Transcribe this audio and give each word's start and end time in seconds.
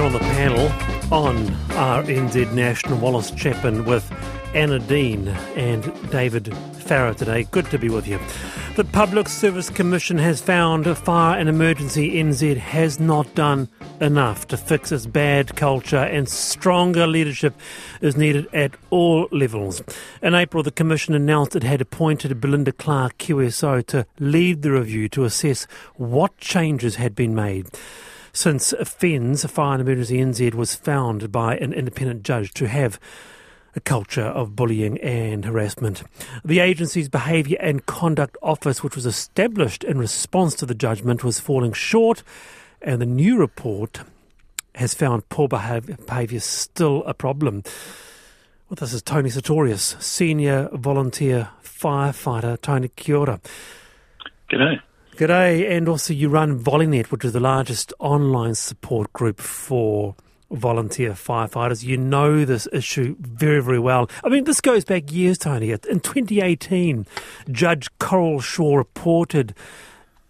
On 0.00 0.14
the 0.14 0.18
panel 0.20 0.66
on 1.12 1.36
RNZ 1.76 2.54
National 2.54 2.96
Wallace 2.98 3.30
Chapman 3.32 3.84
with 3.84 4.10
Anna 4.54 4.78
Dean 4.78 5.28
and 5.56 6.10
David 6.10 6.56
Farrar 6.56 7.12
today. 7.12 7.42
Good 7.50 7.66
to 7.66 7.78
be 7.78 7.90
with 7.90 8.08
you. 8.08 8.18
The 8.76 8.84
Public 8.84 9.28
Service 9.28 9.68
Commission 9.68 10.16
has 10.16 10.40
found 10.40 10.86
a 10.86 10.94
Fire 10.94 11.38
and 11.38 11.50
Emergency 11.50 12.14
NZ 12.14 12.56
has 12.56 12.98
not 12.98 13.34
done 13.34 13.68
enough 14.00 14.48
to 14.48 14.56
fix 14.56 14.90
its 14.90 15.04
bad 15.04 15.54
culture 15.54 15.98
and 15.98 16.26
stronger 16.26 17.06
leadership 17.06 17.54
is 18.00 18.16
needed 18.16 18.48
at 18.54 18.72
all 18.88 19.28
levels. 19.30 19.82
In 20.22 20.34
April, 20.34 20.62
the 20.62 20.70
Commission 20.70 21.12
announced 21.12 21.54
it 21.54 21.62
had 21.62 21.82
appointed 21.82 22.40
Belinda 22.40 22.72
Clark 22.72 23.18
QSO 23.18 23.86
to 23.88 24.06
lead 24.18 24.62
the 24.62 24.72
review 24.72 25.10
to 25.10 25.24
assess 25.24 25.66
what 25.96 26.38
changes 26.38 26.96
had 26.96 27.14
been 27.14 27.34
made 27.34 27.66
since 28.32 28.72
FENZ, 28.72 29.44
a 29.44 29.48
Fire 29.48 29.74
and 29.74 29.82
Emergency 29.82 30.18
NZ, 30.18 30.54
was 30.54 30.74
found 30.74 31.32
by 31.32 31.56
an 31.56 31.72
independent 31.72 32.22
judge 32.22 32.52
to 32.54 32.68
have 32.68 33.00
a 33.76 33.80
culture 33.80 34.24
of 34.24 34.56
bullying 34.56 34.98
and 34.98 35.44
harassment. 35.44 36.02
The 36.44 36.58
agency's 36.58 37.08
Behaviour 37.08 37.58
and 37.60 37.86
Conduct 37.86 38.36
Office, 38.42 38.82
which 38.82 38.96
was 38.96 39.06
established 39.06 39.84
in 39.84 39.98
response 39.98 40.54
to 40.56 40.66
the 40.66 40.74
judgment, 40.74 41.22
was 41.22 41.38
falling 41.40 41.72
short, 41.72 42.22
and 42.82 43.00
the 43.00 43.06
new 43.06 43.36
report 43.38 44.00
has 44.74 44.94
found 44.94 45.28
poor 45.28 45.48
behaviour 45.48 46.40
still 46.40 47.04
a 47.04 47.14
problem. 47.14 47.62
Well, 48.68 48.76
this 48.76 48.92
is 48.92 49.02
Tony 49.02 49.30
Sartorius, 49.30 49.96
Senior 49.98 50.68
Volunteer 50.72 51.50
Firefighter. 51.62 52.60
Tony, 52.60 52.88
kia 52.94 53.16
ora. 53.16 53.40
G'day. 54.50 54.80
G'day, 55.20 55.70
and 55.70 55.86
also 55.86 56.14
you 56.14 56.30
run 56.30 56.58
Volleynet, 56.58 57.10
which 57.10 57.26
is 57.26 57.34
the 57.34 57.40
largest 57.40 57.92
online 57.98 58.54
support 58.54 59.12
group 59.12 59.38
for 59.38 60.16
volunteer 60.50 61.10
firefighters. 61.10 61.84
You 61.84 61.98
know 61.98 62.46
this 62.46 62.66
issue 62.72 63.16
very, 63.20 63.62
very 63.62 63.78
well. 63.78 64.08
I 64.24 64.30
mean, 64.30 64.44
this 64.44 64.62
goes 64.62 64.86
back 64.86 65.12
years, 65.12 65.36
Tony. 65.36 65.72
In 65.72 66.00
2018, 66.00 67.06
Judge 67.50 67.90
Coral 67.98 68.40
Shaw 68.40 68.76
reported 68.76 69.54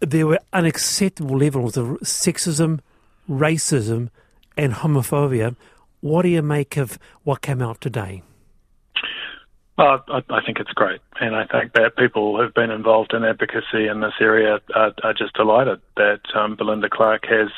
there 0.00 0.26
were 0.26 0.40
unacceptable 0.52 1.38
levels 1.38 1.76
of 1.76 1.86
sexism, 2.00 2.80
racism, 3.30 4.08
and 4.56 4.72
homophobia. 4.72 5.54
What 6.00 6.22
do 6.22 6.30
you 6.30 6.42
make 6.42 6.76
of 6.76 6.98
what 7.22 7.42
came 7.42 7.62
out 7.62 7.80
today? 7.80 8.24
Well, 9.80 10.04
I, 10.08 10.22
I, 10.28 10.44
think 10.44 10.58
it's 10.60 10.72
great, 10.72 11.00
and 11.22 11.34
I 11.34 11.46
think 11.46 11.72
that 11.72 11.96
people 11.96 12.36
who've 12.36 12.52
been 12.52 12.70
involved 12.70 13.14
in 13.14 13.24
advocacy 13.24 13.88
in 13.88 14.00
this 14.00 14.12
area 14.20 14.58
are, 14.74 14.92
are 15.02 15.14
just 15.14 15.32
delighted 15.32 15.80
that 15.96 16.20
um, 16.34 16.54
Belinda 16.54 16.90
Clark 16.90 17.24
has 17.30 17.48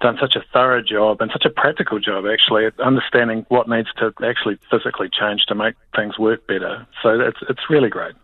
done 0.00 0.16
such 0.18 0.34
a 0.34 0.42
thorough 0.50 0.80
job 0.80 1.20
and 1.20 1.30
such 1.30 1.44
a 1.44 1.50
practical 1.50 2.00
job, 2.00 2.24
actually, 2.24 2.64
at 2.64 2.80
understanding 2.80 3.44
what 3.50 3.68
needs 3.68 3.88
to 3.98 4.14
actually 4.24 4.58
physically 4.70 5.10
change 5.12 5.42
to 5.48 5.54
make 5.54 5.74
things 5.94 6.18
work 6.18 6.46
better. 6.46 6.86
So 7.02 7.20
it's 7.20 7.40
it's 7.50 7.68
really 7.68 7.90
great. 7.90 8.14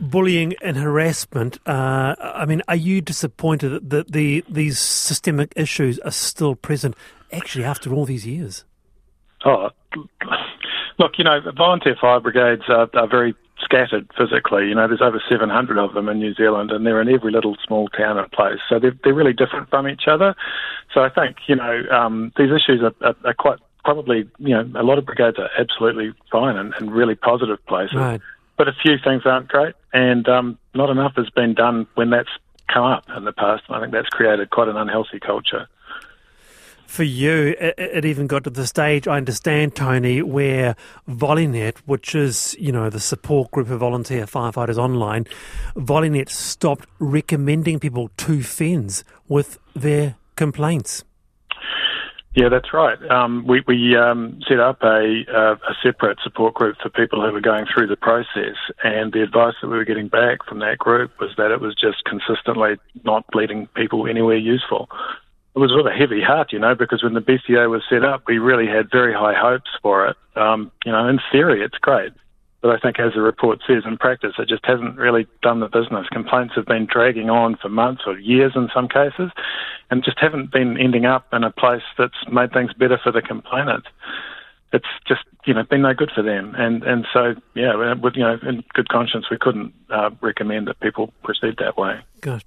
Bullying 0.00 0.54
and 0.60 0.76
harassment. 0.76 1.60
Uh, 1.64 2.16
I 2.18 2.44
mean, 2.44 2.60
are 2.66 2.74
you 2.74 3.02
disappointed 3.02 3.88
that 3.90 4.10
the 4.10 4.44
these 4.48 4.80
systemic 4.80 5.52
issues 5.54 6.00
are 6.00 6.10
still 6.10 6.56
present, 6.56 6.96
actually, 7.30 7.64
after 7.64 7.94
all 7.94 8.04
these 8.04 8.26
years? 8.26 8.64
Oh, 9.44 9.70
Look, 10.98 11.18
you 11.18 11.24
know, 11.24 11.40
volunteer 11.56 11.96
fire 12.00 12.20
brigades 12.20 12.62
are, 12.68 12.88
are 12.94 13.08
very 13.08 13.34
scattered 13.60 14.10
physically. 14.16 14.68
You 14.68 14.74
know, 14.74 14.86
there's 14.86 15.02
over 15.02 15.22
700 15.28 15.78
of 15.78 15.94
them 15.94 16.08
in 16.08 16.18
New 16.18 16.34
Zealand, 16.34 16.70
and 16.70 16.86
they're 16.86 17.00
in 17.00 17.08
every 17.08 17.32
little 17.32 17.56
small 17.66 17.88
town 17.88 18.18
and 18.18 18.30
place. 18.32 18.58
So 18.68 18.78
they're, 18.78 18.96
they're 19.04 19.14
really 19.14 19.32
different 19.32 19.68
from 19.68 19.88
each 19.88 20.04
other. 20.06 20.34
So 20.94 21.02
I 21.02 21.08
think, 21.08 21.36
you 21.46 21.56
know, 21.56 21.82
um, 21.90 22.32
these 22.36 22.50
issues 22.50 22.82
are, 22.82 22.94
are, 23.06 23.16
are, 23.24 23.34
quite 23.34 23.58
probably, 23.84 24.28
you 24.38 24.50
know, 24.50 24.68
a 24.78 24.82
lot 24.82 24.98
of 24.98 25.06
brigades 25.06 25.38
are 25.38 25.50
absolutely 25.58 26.12
fine 26.30 26.56
and, 26.56 26.74
and 26.78 26.92
really 26.92 27.14
positive 27.14 27.64
places. 27.66 27.96
Right. 27.96 28.20
But 28.56 28.68
a 28.68 28.72
few 28.72 28.96
things 29.02 29.22
aren't 29.26 29.48
great, 29.48 29.74
and 29.92 30.26
um, 30.28 30.58
not 30.74 30.88
enough 30.88 31.12
has 31.16 31.28
been 31.28 31.52
done 31.52 31.86
when 31.94 32.08
that's 32.08 32.30
come 32.72 32.84
up 32.84 33.04
in 33.14 33.24
the 33.24 33.32
past. 33.32 33.64
I 33.68 33.80
think 33.80 33.92
that's 33.92 34.08
created 34.08 34.48
quite 34.48 34.68
an 34.68 34.76
unhealthy 34.78 35.20
culture 35.20 35.68
for 36.86 37.02
you, 37.02 37.54
it, 37.58 37.74
it, 37.78 38.04
even 38.04 38.26
got 38.26 38.44
to 38.44 38.50
the 38.50 38.66
stage, 38.66 39.06
I 39.06 39.16
understand, 39.16 39.74
Tony, 39.74 40.22
where 40.22 40.76
Volleynet, 41.08 41.78
which 41.86 42.14
is, 42.14 42.56
you 42.58 42.72
know, 42.72 42.90
the 42.90 43.00
support 43.00 43.50
group 43.50 43.70
of 43.70 43.80
volunteer 43.80 44.26
firefighters 44.26 44.78
online, 44.78 45.26
Volleynet 45.74 46.28
stopped 46.28 46.86
recommending 46.98 47.80
people 47.80 48.10
to 48.18 48.38
FENZ 48.38 49.02
with 49.28 49.58
their 49.74 50.16
complaints. 50.36 51.04
Yeah, 52.34 52.50
that's 52.50 52.74
right. 52.74 52.98
Um, 53.10 53.46
we, 53.46 53.62
we 53.66 53.96
um, 53.96 54.40
set 54.46 54.60
up 54.60 54.82
a, 54.82 55.24
a, 55.26 55.52
a, 55.52 55.74
separate 55.82 56.18
support 56.22 56.52
group 56.52 56.76
for 56.82 56.90
people 56.90 57.24
who 57.24 57.32
were 57.32 57.40
going 57.40 57.64
through 57.64 57.86
the 57.86 57.96
process, 57.96 58.56
and 58.84 59.10
the 59.14 59.22
advice 59.22 59.54
that 59.62 59.68
we 59.68 59.76
were 59.78 59.86
getting 59.86 60.08
back 60.08 60.44
from 60.46 60.58
that 60.58 60.76
group 60.76 61.12
was 61.18 61.30
that 61.38 61.50
it 61.50 61.62
was 61.62 61.74
just 61.74 62.04
consistently 62.04 62.76
not 63.04 63.24
leading 63.34 63.68
people 63.68 64.06
anywhere 64.06 64.36
useful 64.36 64.90
it 65.56 65.58
was 65.58 65.72
with 65.74 65.86
a 65.86 65.96
heavy 65.96 66.20
heart, 66.20 66.52
you 66.52 66.58
know, 66.58 66.74
because 66.74 67.02
when 67.02 67.14
the 67.14 67.20
BCO 67.20 67.70
was 67.70 67.82
set 67.88 68.04
up, 68.04 68.24
we 68.28 68.36
really 68.36 68.66
had 68.66 68.90
very 68.92 69.14
high 69.14 69.32
hopes 69.34 69.70
for 69.80 70.06
it. 70.06 70.16
Um, 70.36 70.70
you 70.84 70.92
know, 70.92 71.08
in 71.08 71.18
theory, 71.32 71.64
it's 71.64 71.78
great. 71.78 72.12
But 72.60 72.76
I 72.76 72.78
think, 72.78 73.00
as 73.00 73.14
the 73.14 73.22
report 73.22 73.60
says, 73.66 73.84
in 73.86 73.96
practice, 73.96 74.34
it 74.38 74.48
just 74.48 74.66
hasn't 74.66 74.98
really 74.98 75.26
done 75.42 75.60
the 75.60 75.68
business. 75.68 76.08
Complaints 76.12 76.54
have 76.56 76.66
been 76.66 76.86
dragging 76.86 77.30
on 77.30 77.56
for 77.56 77.70
months 77.70 78.02
or 78.06 78.18
years 78.18 78.52
in 78.54 78.68
some 78.74 78.86
cases, 78.86 79.30
and 79.90 80.04
just 80.04 80.18
haven't 80.20 80.52
been 80.52 80.76
ending 80.76 81.06
up 81.06 81.26
in 81.32 81.42
a 81.42 81.50
place 81.50 81.82
that's 81.96 82.30
made 82.30 82.52
things 82.52 82.74
better 82.74 82.98
for 83.02 83.10
the 83.10 83.22
complainant. 83.22 83.84
It's 84.74 84.84
just, 85.08 85.22
you 85.46 85.54
know, 85.54 85.62
been 85.62 85.82
no 85.82 85.94
good 85.94 86.10
for 86.14 86.22
them. 86.22 86.54
And 86.58 86.82
and 86.82 87.06
so, 87.14 87.34
yeah, 87.54 87.94
with 87.94 88.14
you 88.16 88.24
know, 88.24 88.36
in 88.46 88.62
good 88.74 88.90
conscience, 88.90 89.26
we 89.30 89.38
couldn't 89.38 89.72
uh, 89.88 90.10
recommend 90.20 90.66
that 90.68 90.80
people 90.80 91.14
proceed 91.22 91.56
that 91.60 91.78
way. 91.78 92.00
Gosh. 92.20 92.42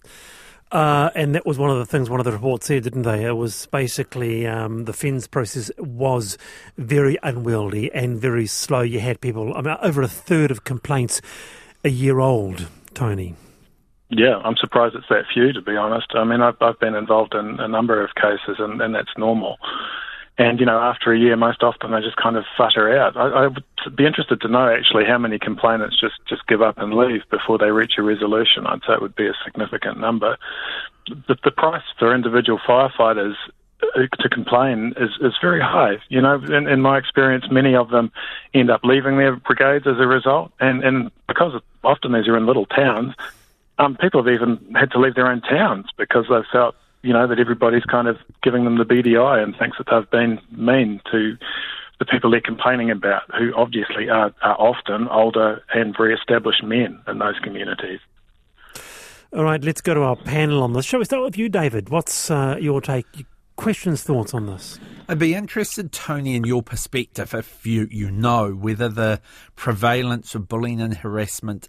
Uh, 0.71 1.09
and 1.15 1.33
that 1.33 1.45
was 1.47 1.57
one 1.57 1.71
of 1.71 1.77
the 1.77 1.85
things 1.85 2.09
one 2.09 2.19
of 2.19 2.25
the 2.25 2.31
reports 2.31 2.67
said, 2.67 2.83
didn't 2.83 3.01
they? 3.01 3.25
It 3.25 3.31
was 3.33 3.65
basically 3.67 4.45
um, 4.45 4.85
the 4.85 4.91
FENZ 4.91 5.31
process 5.31 5.71
was 5.79 6.37
very 6.77 7.17
unwieldy 7.23 7.91
and 7.91 8.19
very 8.19 8.45
slow. 8.45 8.81
You 8.81 8.99
had 8.99 9.19
people, 9.19 9.55
I 9.55 9.61
mean, 9.61 9.75
over 9.81 10.03
a 10.03 10.07
third 10.07 10.51
of 10.51 10.65
complaints 10.65 11.21
a 11.83 11.89
year 11.89 12.19
old, 12.19 12.67
Tony. 12.93 13.35
Yeah, 14.09 14.37
I'm 14.37 14.57
surprised 14.57 14.95
it's 14.95 15.07
that 15.09 15.25
few, 15.33 15.53
to 15.53 15.61
be 15.61 15.75
honest. 15.75 16.07
I 16.13 16.23
mean, 16.23 16.41
I've, 16.41 16.61
I've 16.61 16.79
been 16.79 16.95
involved 16.95 17.33
in 17.33 17.59
a 17.59 17.67
number 17.67 18.03
of 18.03 18.13
cases, 18.15 18.57
and, 18.59 18.81
and 18.81 18.93
that's 18.93 19.15
normal. 19.17 19.57
And, 20.37 20.59
you 20.59 20.65
know, 20.65 20.79
after 20.79 21.11
a 21.11 21.19
year, 21.19 21.35
most 21.35 21.63
often 21.63 21.91
they 21.91 21.99
just 22.01 22.15
kind 22.15 22.37
of 22.37 22.45
futter 22.57 22.97
out. 22.97 23.17
I, 23.17 23.45
I 23.45 23.49
be 23.95 24.05
interested 24.05 24.41
to 24.41 24.47
know 24.47 24.69
actually 24.69 25.05
how 25.05 25.17
many 25.17 25.39
complainants 25.39 25.99
just, 25.99 26.15
just 26.27 26.45
give 26.47 26.61
up 26.61 26.77
and 26.77 26.93
leave 26.93 27.21
before 27.29 27.57
they 27.57 27.71
reach 27.71 27.93
a 27.97 28.03
resolution. 28.03 28.65
I'd 28.65 28.81
say 28.87 28.93
it 28.93 29.01
would 29.01 29.15
be 29.15 29.27
a 29.27 29.33
significant 29.43 29.99
number. 29.99 30.37
The, 31.07 31.37
the 31.43 31.51
price 31.51 31.83
for 31.97 32.13
individual 32.13 32.59
firefighters 32.59 33.35
uh, 33.81 34.01
to 34.19 34.29
complain 34.29 34.93
is, 34.97 35.09
is 35.21 35.33
very 35.41 35.61
high. 35.61 35.97
You 36.09 36.21
know, 36.21 36.35
in, 36.35 36.67
in 36.67 36.81
my 36.81 36.97
experience, 36.97 37.45
many 37.49 37.75
of 37.75 37.89
them 37.89 38.11
end 38.53 38.69
up 38.69 38.81
leaving 38.83 39.17
their 39.17 39.35
brigades 39.35 39.87
as 39.87 39.99
a 39.99 40.07
result. 40.07 40.51
And, 40.59 40.83
and 40.83 41.11
because 41.27 41.59
often 41.83 42.13
these 42.13 42.27
are 42.27 42.37
in 42.37 42.45
little 42.45 42.65
towns, 42.65 43.13
um, 43.77 43.95
people 43.97 44.23
have 44.23 44.33
even 44.33 44.59
had 44.75 44.91
to 44.91 44.99
leave 44.99 45.15
their 45.15 45.27
own 45.27 45.41
towns 45.41 45.87
because 45.97 46.25
they've 46.29 46.43
felt 46.51 46.75
you 47.01 47.13
know, 47.13 47.27
that 47.27 47.39
everybody's 47.39 47.85
kind 47.85 48.07
of 48.07 48.17
giving 48.43 48.65
them 48.65 48.77
the 48.77 48.83
BDI 48.83 49.41
and 49.41 49.55
thinks 49.57 49.77
that 49.77 49.87
they've 49.89 50.09
been 50.09 50.39
mean 50.51 51.01
to 51.11 51.37
the 51.99 52.05
people 52.05 52.31
they're 52.31 52.41
complaining 52.41 52.89
about, 52.89 53.23
who 53.37 53.53
obviously 53.55 54.09
are, 54.09 54.33
are 54.41 54.55
often 54.59 55.07
older 55.09 55.61
and 55.73 55.95
very 55.95 56.13
established 56.13 56.63
men 56.63 56.99
in 57.07 57.19
those 57.19 57.37
communities. 57.39 57.99
All 59.31 59.43
right, 59.43 59.63
let's 59.63 59.81
go 59.81 59.93
to 59.93 60.01
our 60.01 60.15
panel 60.15 60.63
on 60.63 60.73
this. 60.73 60.85
Shall 60.85 60.99
we 60.99 61.05
start 61.05 61.23
with 61.23 61.37
you, 61.37 61.49
David? 61.49 61.89
What's 61.89 62.31
uh, 62.31 62.57
your 62.59 62.81
take? 62.81 63.05
Questions, 63.57 64.01
thoughts 64.01 64.33
on 64.33 64.47
this? 64.47 64.79
I'd 65.09 65.17
be 65.17 65.33
interested, 65.33 65.91
Tony, 65.91 66.35
in 66.35 66.43
your 66.43 66.61
perspective, 66.61 67.33
if 67.33 67.65
you, 67.65 67.87
you 67.89 68.11
know 68.11 68.51
whether 68.51 68.87
the 68.87 69.21
prevalence 69.55 70.35
of 70.35 70.47
bullying 70.47 70.79
and 70.79 70.97
harassment 70.97 71.67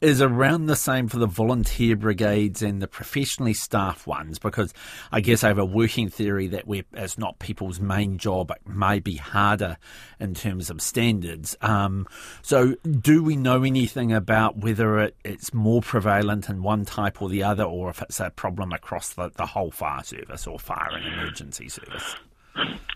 is 0.00 0.22
around 0.22 0.64
the 0.64 0.76
same 0.76 1.06
for 1.06 1.18
the 1.18 1.26
volunteer 1.26 1.94
brigades 1.94 2.62
and 2.62 2.80
the 2.80 2.88
professionally 2.88 3.52
staffed 3.52 4.06
ones 4.06 4.38
because 4.38 4.72
I 5.12 5.20
guess 5.20 5.44
I 5.44 5.48
have 5.48 5.58
a 5.58 5.64
working 5.66 6.08
theory 6.08 6.46
that 6.46 6.66
we 6.66 6.84
it's 6.94 7.18
not 7.18 7.38
people's 7.38 7.80
main 7.80 8.16
job, 8.16 8.50
it 8.50 8.66
may 8.66 8.98
be 8.98 9.16
harder 9.16 9.76
in 10.18 10.32
terms 10.32 10.70
of 10.70 10.80
standards. 10.80 11.54
Um, 11.60 12.06
so, 12.40 12.76
do 12.84 13.22
we 13.22 13.36
know 13.36 13.62
anything 13.62 14.10
about 14.10 14.56
whether 14.56 15.00
it, 15.00 15.16
it's 15.22 15.52
more 15.52 15.82
prevalent 15.82 16.48
in 16.48 16.62
one 16.62 16.86
type 16.86 17.20
or 17.20 17.28
the 17.28 17.42
other, 17.42 17.64
or 17.64 17.90
if 17.90 18.00
it's 18.00 18.20
a 18.20 18.30
problem 18.30 18.72
across 18.72 19.12
the, 19.12 19.30
the 19.36 19.44
whole 19.44 19.70
fire 19.70 20.02
service 20.02 20.46
or 20.46 20.58
fire 20.58 20.92
and 20.94 21.04
emergency 21.04 21.68
service? 21.68 22.16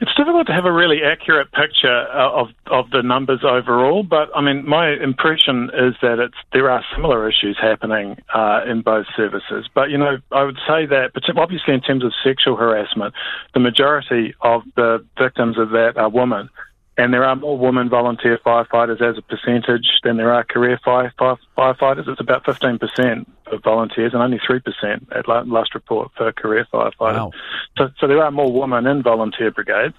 It's 0.00 0.14
difficult 0.16 0.48
to 0.48 0.52
have 0.52 0.64
a 0.64 0.72
really 0.72 1.02
accurate 1.02 1.52
picture 1.52 2.06
uh, 2.12 2.30
of 2.30 2.48
of 2.66 2.90
the 2.90 3.02
numbers 3.02 3.40
overall, 3.44 4.02
but 4.02 4.28
I 4.34 4.40
mean, 4.40 4.68
my 4.68 4.90
impression 4.90 5.70
is 5.72 5.94
that 6.02 6.18
it's 6.18 6.34
there 6.52 6.68
are 6.70 6.84
similar 6.94 7.28
issues 7.28 7.56
happening 7.60 8.16
uh, 8.34 8.62
in 8.66 8.82
both 8.82 9.06
services. 9.16 9.68
But 9.72 9.90
you 9.90 9.98
know, 9.98 10.18
I 10.32 10.42
would 10.42 10.58
say 10.66 10.86
that, 10.86 11.12
obviously, 11.36 11.74
in 11.74 11.80
terms 11.80 12.04
of 12.04 12.12
sexual 12.24 12.56
harassment, 12.56 13.14
the 13.54 13.60
majority 13.60 14.34
of 14.40 14.62
the 14.76 15.04
victims 15.18 15.58
of 15.58 15.70
that 15.70 15.96
are 15.96 16.10
women. 16.10 16.50
And 16.96 17.12
there 17.12 17.24
are 17.24 17.34
more 17.34 17.58
women 17.58 17.88
volunteer 17.88 18.38
firefighters 18.46 19.02
as 19.02 19.18
a 19.18 19.22
percentage 19.22 19.86
than 20.04 20.16
there 20.16 20.32
are 20.32 20.44
career 20.44 20.78
fire, 20.84 21.12
fire, 21.18 21.36
firefighters. 21.58 22.06
It's 22.06 22.20
about 22.20 22.44
15% 22.44 23.26
of 23.46 23.62
volunteers 23.64 24.12
and 24.14 24.22
only 24.22 24.38
3% 24.38 24.62
at 25.10 25.28
last 25.28 25.74
report 25.74 26.12
for 26.16 26.32
career 26.32 26.66
firefighters. 26.72 27.00
Wow. 27.00 27.32
So, 27.76 27.88
so 27.98 28.06
there 28.06 28.22
are 28.22 28.30
more 28.30 28.52
women 28.52 28.86
in 28.86 29.02
volunteer 29.02 29.50
brigades, 29.50 29.96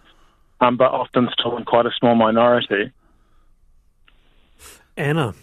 um, 0.61 0.77
but 0.77 0.91
often 0.91 1.27
still 1.37 1.57
in 1.57 1.65
quite 1.65 1.85
a 1.85 1.91
small 1.99 2.15
minority. 2.15 2.93
Anna. 4.95 5.33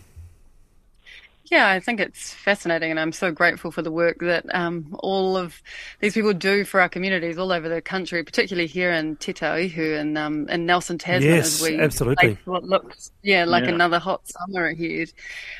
Yeah, 1.52 1.68
I 1.68 1.80
think 1.80 2.00
it's 2.00 2.32
fascinating, 2.32 2.90
and 2.90 2.98
I'm 2.98 3.12
so 3.12 3.30
grateful 3.30 3.70
for 3.70 3.82
the 3.82 3.92
work 3.92 4.20
that 4.20 4.46
um, 4.54 4.96
all 5.00 5.36
of 5.36 5.60
these 6.00 6.14
people 6.14 6.32
do 6.32 6.64
for 6.64 6.80
our 6.80 6.88
communities 6.88 7.36
all 7.36 7.52
over 7.52 7.68
the 7.68 7.82
country, 7.82 8.24
particularly 8.24 8.66
here 8.66 8.90
in 8.90 9.16
Te 9.16 9.34
Tauihu 9.34 10.00
and 10.00 10.16
um, 10.16 10.48
in 10.48 10.64
Nelson 10.64 10.96
Tasman. 10.96 11.28
Yes, 11.28 11.60
as 11.60 11.68
we 11.68 11.78
absolutely. 11.78 12.38
What 12.46 12.64
looks, 12.64 13.12
yeah, 13.22 13.44
like 13.44 13.64
yeah. 13.64 13.72
another 13.72 13.98
hot 13.98 14.22
summer 14.26 14.68
ahead. 14.68 15.12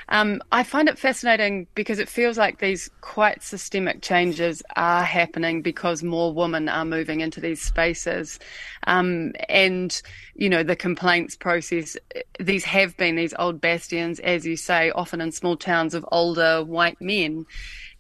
Um, 0.08 0.40
I 0.50 0.62
find 0.62 0.88
it 0.88 0.98
fascinating 0.98 1.66
because 1.74 1.98
it 1.98 2.08
feels 2.08 2.38
like 2.38 2.58
these 2.58 2.88
quite 3.02 3.42
systemic 3.42 4.00
changes 4.00 4.62
are 4.76 5.04
happening 5.04 5.60
because 5.60 6.02
more 6.02 6.32
women 6.32 6.70
are 6.70 6.86
moving 6.86 7.20
into 7.20 7.38
these 7.38 7.60
spaces, 7.60 8.38
um, 8.86 9.34
and 9.50 10.00
you 10.36 10.48
know 10.48 10.62
the 10.62 10.74
complaints 10.74 11.36
process. 11.36 11.98
These 12.40 12.64
have 12.64 12.96
been 12.96 13.16
these 13.16 13.34
old 13.38 13.60
bastions, 13.60 14.20
as 14.20 14.46
you 14.46 14.56
say, 14.56 14.90
often 14.92 15.20
in 15.20 15.32
small 15.32 15.54
towns 15.54 15.81
of 15.94 16.06
older 16.10 16.64
white 16.64 17.00
men. 17.00 17.46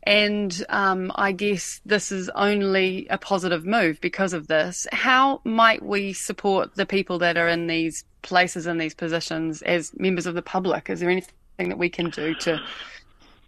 And 0.04 0.64
um, 0.68 1.12
I 1.14 1.32
guess 1.32 1.80
this 1.86 2.10
is 2.10 2.28
only 2.30 3.06
a 3.08 3.18
positive 3.18 3.64
move 3.64 4.00
because 4.00 4.32
of 4.32 4.48
this. 4.48 4.86
How 4.90 5.40
might 5.44 5.82
we 5.82 6.12
support 6.12 6.74
the 6.74 6.86
people 6.86 7.18
that 7.18 7.36
are 7.36 7.48
in 7.48 7.68
these 7.68 8.04
places, 8.22 8.66
in 8.66 8.78
these 8.78 8.94
positions, 8.94 9.62
as 9.62 9.92
members 9.96 10.26
of 10.26 10.34
the 10.34 10.42
public? 10.42 10.90
Is 10.90 11.00
there 11.00 11.10
anything 11.10 11.68
that 11.68 11.78
we 11.78 11.88
can 11.88 12.10
do 12.10 12.34
to 12.36 12.60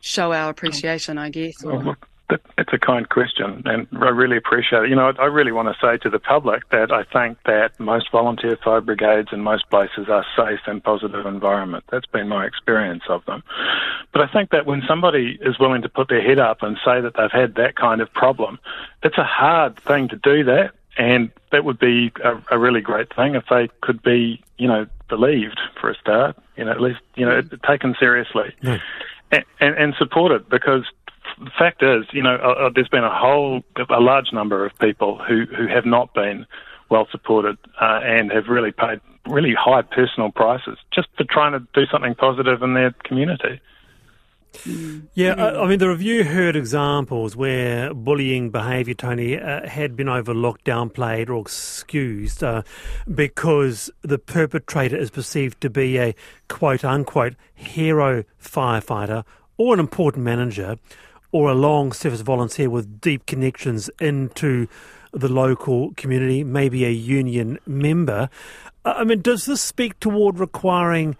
show 0.00 0.32
our 0.32 0.50
appreciation, 0.50 1.18
I 1.18 1.30
guess? 1.30 1.64
Or... 1.64 1.96
It's 2.56 2.72
a 2.72 2.78
kind 2.78 3.06
question, 3.08 3.62
and 3.66 3.86
I 3.92 4.08
really 4.08 4.38
appreciate 4.38 4.84
it. 4.84 4.88
You 4.88 4.96
know, 4.96 5.12
I 5.18 5.26
really 5.26 5.52
want 5.52 5.68
to 5.68 5.74
say 5.78 5.98
to 5.98 6.08
the 6.08 6.18
public 6.18 6.68
that 6.70 6.90
I 6.90 7.04
think 7.04 7.36
that 7.44 7.78
most 7.78 8.10
volunteer 8.10 8.56
fire 8.64 8.80
brigades 8.80 9.28
in 9.30 9.40
most 9.40 9.68
places 9.68 10.08
are 10.08 10.24
safe 10.34 10.60
and 10.66 10.82
positive 10.82 11.26
environment. 11.26 11.84
That's 11.90 12.06
been 12.06 12.28
my 12.28 12.46
experience 12.46 13.02
of 13.10 13.26
them. 13.26 13.42
But 14.12 14.22
I 14.22 14.32
think 14.32 14.50
that 14.50 14.64
when 14.64 14.82
somebody 14.88 15.38
is 15.42 15.58
willing 15.58 15.82
to 15.82 15.88
put 15.90 16.08
their 16.08 16.22
head 16.22 16.38
up 16.38 16.62
and 16.62 16.78
say 16.82 17.02
that 17.02 17.12
they've 17.14 17.30
had 17.30 17.56
that 17.56 17.76
kind 17.76 18.00
of 18.00 18.10
problem, 18.14 18.58
it's 19.02 19.18
a 19.18 19.24
hard 19.24 19.76
thing 19.80 20.08
to 20.08 20.16
do 20.16 20.44
that, 20.44 20.72
and 20.96 21.30
that 21.52 21.64
would 21.64 21.78
be 21.78 22.10
a, 22.22 22.40
a 22.52 22.58
really 22.58 22.80
great 22.80 23.14
thing 23.14 23.34
if 23.34 23.44
they 23.50 23.68
could 23.82 24.02
be, 24.02 24.42
you 24.56 24.66
know, 24.66 24.86
believed 25.10 25.60
for 25.78 25.90
a 25.90 25.94
start. 25.96 26.36
You 26.56 26.64
know, 26.64 26.70
at 26.70 26.80
least 26.80 27.00
you 27.16 27.26
know 27.26 27.42
taken 27.68 27.94
seriously. 28.00 28.54
Yeah. 28.62 28.78
And, 29.30 29.44
and, 29.60 29.74
and 29.76 29.94
supported 29.98 30.48
because 30.48 30.84
the 31.44 31.50
fact 31.58 31.82
is, 31.82 32.04
you 32.12 32.22
know, 32.22 32.36
uh, 32.36 32.66
uh, 32.66 32.70
there's 32.74 32.88
been 32.88 33.04
a 33.04 33.14
whole, 33.14 33.62
a 33.90 34.00
large 34.00 34.32
number 34.32 34.64
of 34.64 34.76
people 34.78 35.18
who, 35.18 35.44
who 35.46 35.66
have 35.66 35.86
not 35.86 36.14
been 36.14 36.46
well 36.90 37.06
supported 37.10 37.58
uh, 37.80 38.00
and 38.02 38.30
have 38.32 38.48
really 38.48 38.72
paid 38.72 39.00
really 39.26 39.54
high 39.54 39.82
personal 39.82 40.30
prices 40.30 40.78
just 40.92 41.08
for 41.16 41.24
trying 41.24 41.52
to 41.52 41.60
do 41.72 41.86
something 41.90 42.14
positive 42.14 42.62
in 42.62 42.74
their 42.74 42.92
community. 43.04 43.60
Yeah, 45.14 45.34
I, 45.34 45.66
mean, 45.66 45.80
the 45.80 45.88
review 45.88 46.22
heard 46.22 46.54
examples 46.54 47.34
where 47.34 47.92
bullying 47.92 48.50
behaviour, 48.50 48.94
Tony, 48.94 49.38
uh, 49.38 49.68
had 49.68 49.96
been 49.96 50.08
overlooked, 50.08 50.64
downplayed, 50.64 51.28
or 51.28 51.40
excused 51.40 52.44
uh, 52.44 52.62
because 53.12 53.90
the 54.02 54.18
perpetrator 54.18 54.96
is 54.96 55.10
perceived 55.10 55.60
to 55.62 55.70
be 55.70 55.98
a 55.98 56.14
quote 56.48 56.84
unquote 56.84 57.34
hero 57.52 58.24
firefighter 58.40 59.24
or 59.56 59.74
an 59.74 59.80
important 59.80 60.24
manager 60.24 60.76
or 61.34 61.50
a 61.50 61.54
long 61.54 61.90
service 61.90 62.20
volunteer 62.20 62.70
with 62.70 63.00
deep 63.00 63.26
connections 63.26 63.90
into 64.00 64.68
the 65.10 65.28
local 65.28 65.92
community, 65.96 66.44
maybe 66.44 66.84
a 66.84 66.90
union 66.90 67.58
member. 67.66 68.30
I 68.84 69.02
mean, 69.02 69.20
does 69.20 69.44
this 69.44 69.60
speak 69.60 69.98
toward 69.98 70.38
requiring 70.38 71.16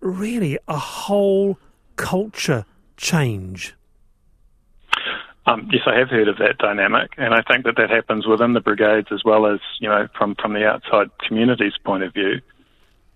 really 0.00 0.58
a 0.66 0.78
whole 0.78 1.58
culture 1.96 2.64
change? 2.96 3.74
Um, 5.44 5.68
yes, 5.70 5.82
I 5.84 5.98
have 5.98 6.08
heard 6.08 6.28
of 6.28 6.38
that 6.38 6.56
dynamic, 6.56 7.10
and 7.18 7.34
I 7.34 7.42
think 7.42 7.66
that 7.66 7.76
that 7.76 7.90
happens 7.90 8.26
within 8.26 8.54
the 8.54 8.62
brigades 8.62 9.08
as 9.12 9.24
well 9.26 9.44
as 9.44 9.60
you 9.78 9.90
know 9.90 10.08
from 10.16 10.36
from 10.36 10.54
the 10.54 10.64
outside 10.64 11.10
community's 11.18 11.74
point 11.84 12.02
of 12.02 12.14
view. 12.14 12.40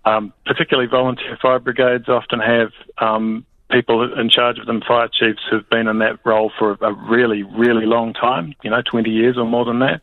Um, 0.05 0.31
particularly 0.45 0.87
volunteer 0.87 1.39
fire 1.41 1.57
brigades 1.57 2.07
often 2.07 2.39
have 2.39 2.69
um, 2.99 3.47
people 3.69 4.13
in 4.19 4.29
charge 4.29 4.57
of 4.59 4.65
them, 4.65 4.81
fire 4.85 5.07
chiefs, 5.07 5.41
who've 5.49 5.69
been 5.69 5.87
in 5.87 5.99
that 5.99 6.19
role 6.25 6.51
for 6.57 6.77
a 6.81 6.93
really, 6.93 7.43
really 7.43 7.85
long 7.85 8.13
time, 8.13 8.53
you 8.63 8.69
know, 8.69 8.81
20 8.81 9.09
years 9.09 9.37
or 9.37 9.45
more 9.45 9.65
than 9.65 9.79
that. 9.79 10.01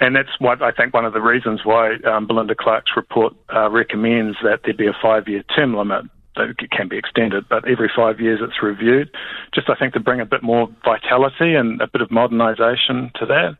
And 0.00 0.16
that's 0.16 0.40
what 0.40 0.62
I 0.62 0.72
think 0.72 0.92
one 0.92 1.04
of 1.04 1.12
the 1.12 1.20
reasons 1.20 1.60
why 1.64 1.94
um, 2.04 2.26
Belinda 2.26 2.56
Clark's 2.56 2.90
report 2.96 3.34
uh, 3.54 3.70
recommends 3.70 4.36
that 4.42 4.60
there 4.64 4.74
be 4.74 4.88
a 4.88 4.96
five 5.00 5.28
year 5.28 5.44
term 5.54 5.76
limit. 5.76 6.06
That 6.34 6.56
can 6.70 6.88
be 6.88 6.96
extended, 6.96 7.44
but 7.46 7.68
every 7.68 7.90
five 7.94 8.18
years 8.18 8.40
it's 8.42 8.62
reviewed. 8.62 9.10
Just, 9.54 9.68
I 9.68 9.74
think, 9.74 9.92
to 9.92 10.00
bring 10.00 10.18
a 10.18 10.24
bit 10.24 10.42
more 10.42 10.66
vitality 10.82 11.54
and 11.54 11.78
a 11.82 11.86
bit 11.86 12.00
of 12.00 12.08
modernisation 12.08 13.12
to 13.14 13.26
that. 13.26 13.58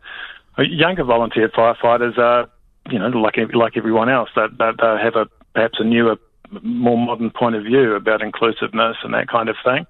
Younger 0.56 1.04
volunteer 1.04 1.50
firefighters 1.50 2.16
are, 2.16 2.48
you 2.90 2.98
know, 2.98 3.08
like 3.08 3.36
like 3.52 3.76
everyone 3.76 4.08
else, 4.08 4.30
that 4.36 4.56
they, 4.58 4.70
they 4.80 5.02
have 5.02 5.16
a 5.16 5.26
perhaps 5.54 5.78
a 5.80 5.84
newer 5.84 6.16
more 6.62 6.99
modern 6.99 7.31
point 7.31 7.56
of 7.56 7.64
view 7.64 7.94
about 7.94 8.22
inclusiveness 8.22 8.96
and 9.02 9.14
that 9.14 9.28
kind 9.28 9.49
of 9.49 9.56
thing. 9.64 9.87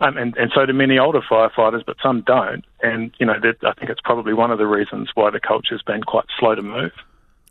Um, 0.00 0.16
and, 0.16 0.36
and 0.36 0.52
so 0.54 0.64
do 0.64 0.72
many 0.72 0.96
older 0.98 1.20
firefighters, 1.20 1.84
but 1.84 1.96
some 2.02 2.22
don't. 2.22 2.64
And, 2.82 3.12
you 3.18 3.26
know, 3.26 3.34
that, 3.42 3.56
I 3.66 3.72
think 3.72 3.90
it's 3.90 4.00
probably 4.02 4.32
one 4.32 4.52
of 4.52 4.58
the 4.58 4.66
reasons 4.66 5.10
why 5.14 5.30
the 5.30 5.40
culture's 5.40 5.82
been 5.82 6.02
quite 6.02 6.26
slow 6.38 6.54
to 6.54 6.62
move. 6.62 6.92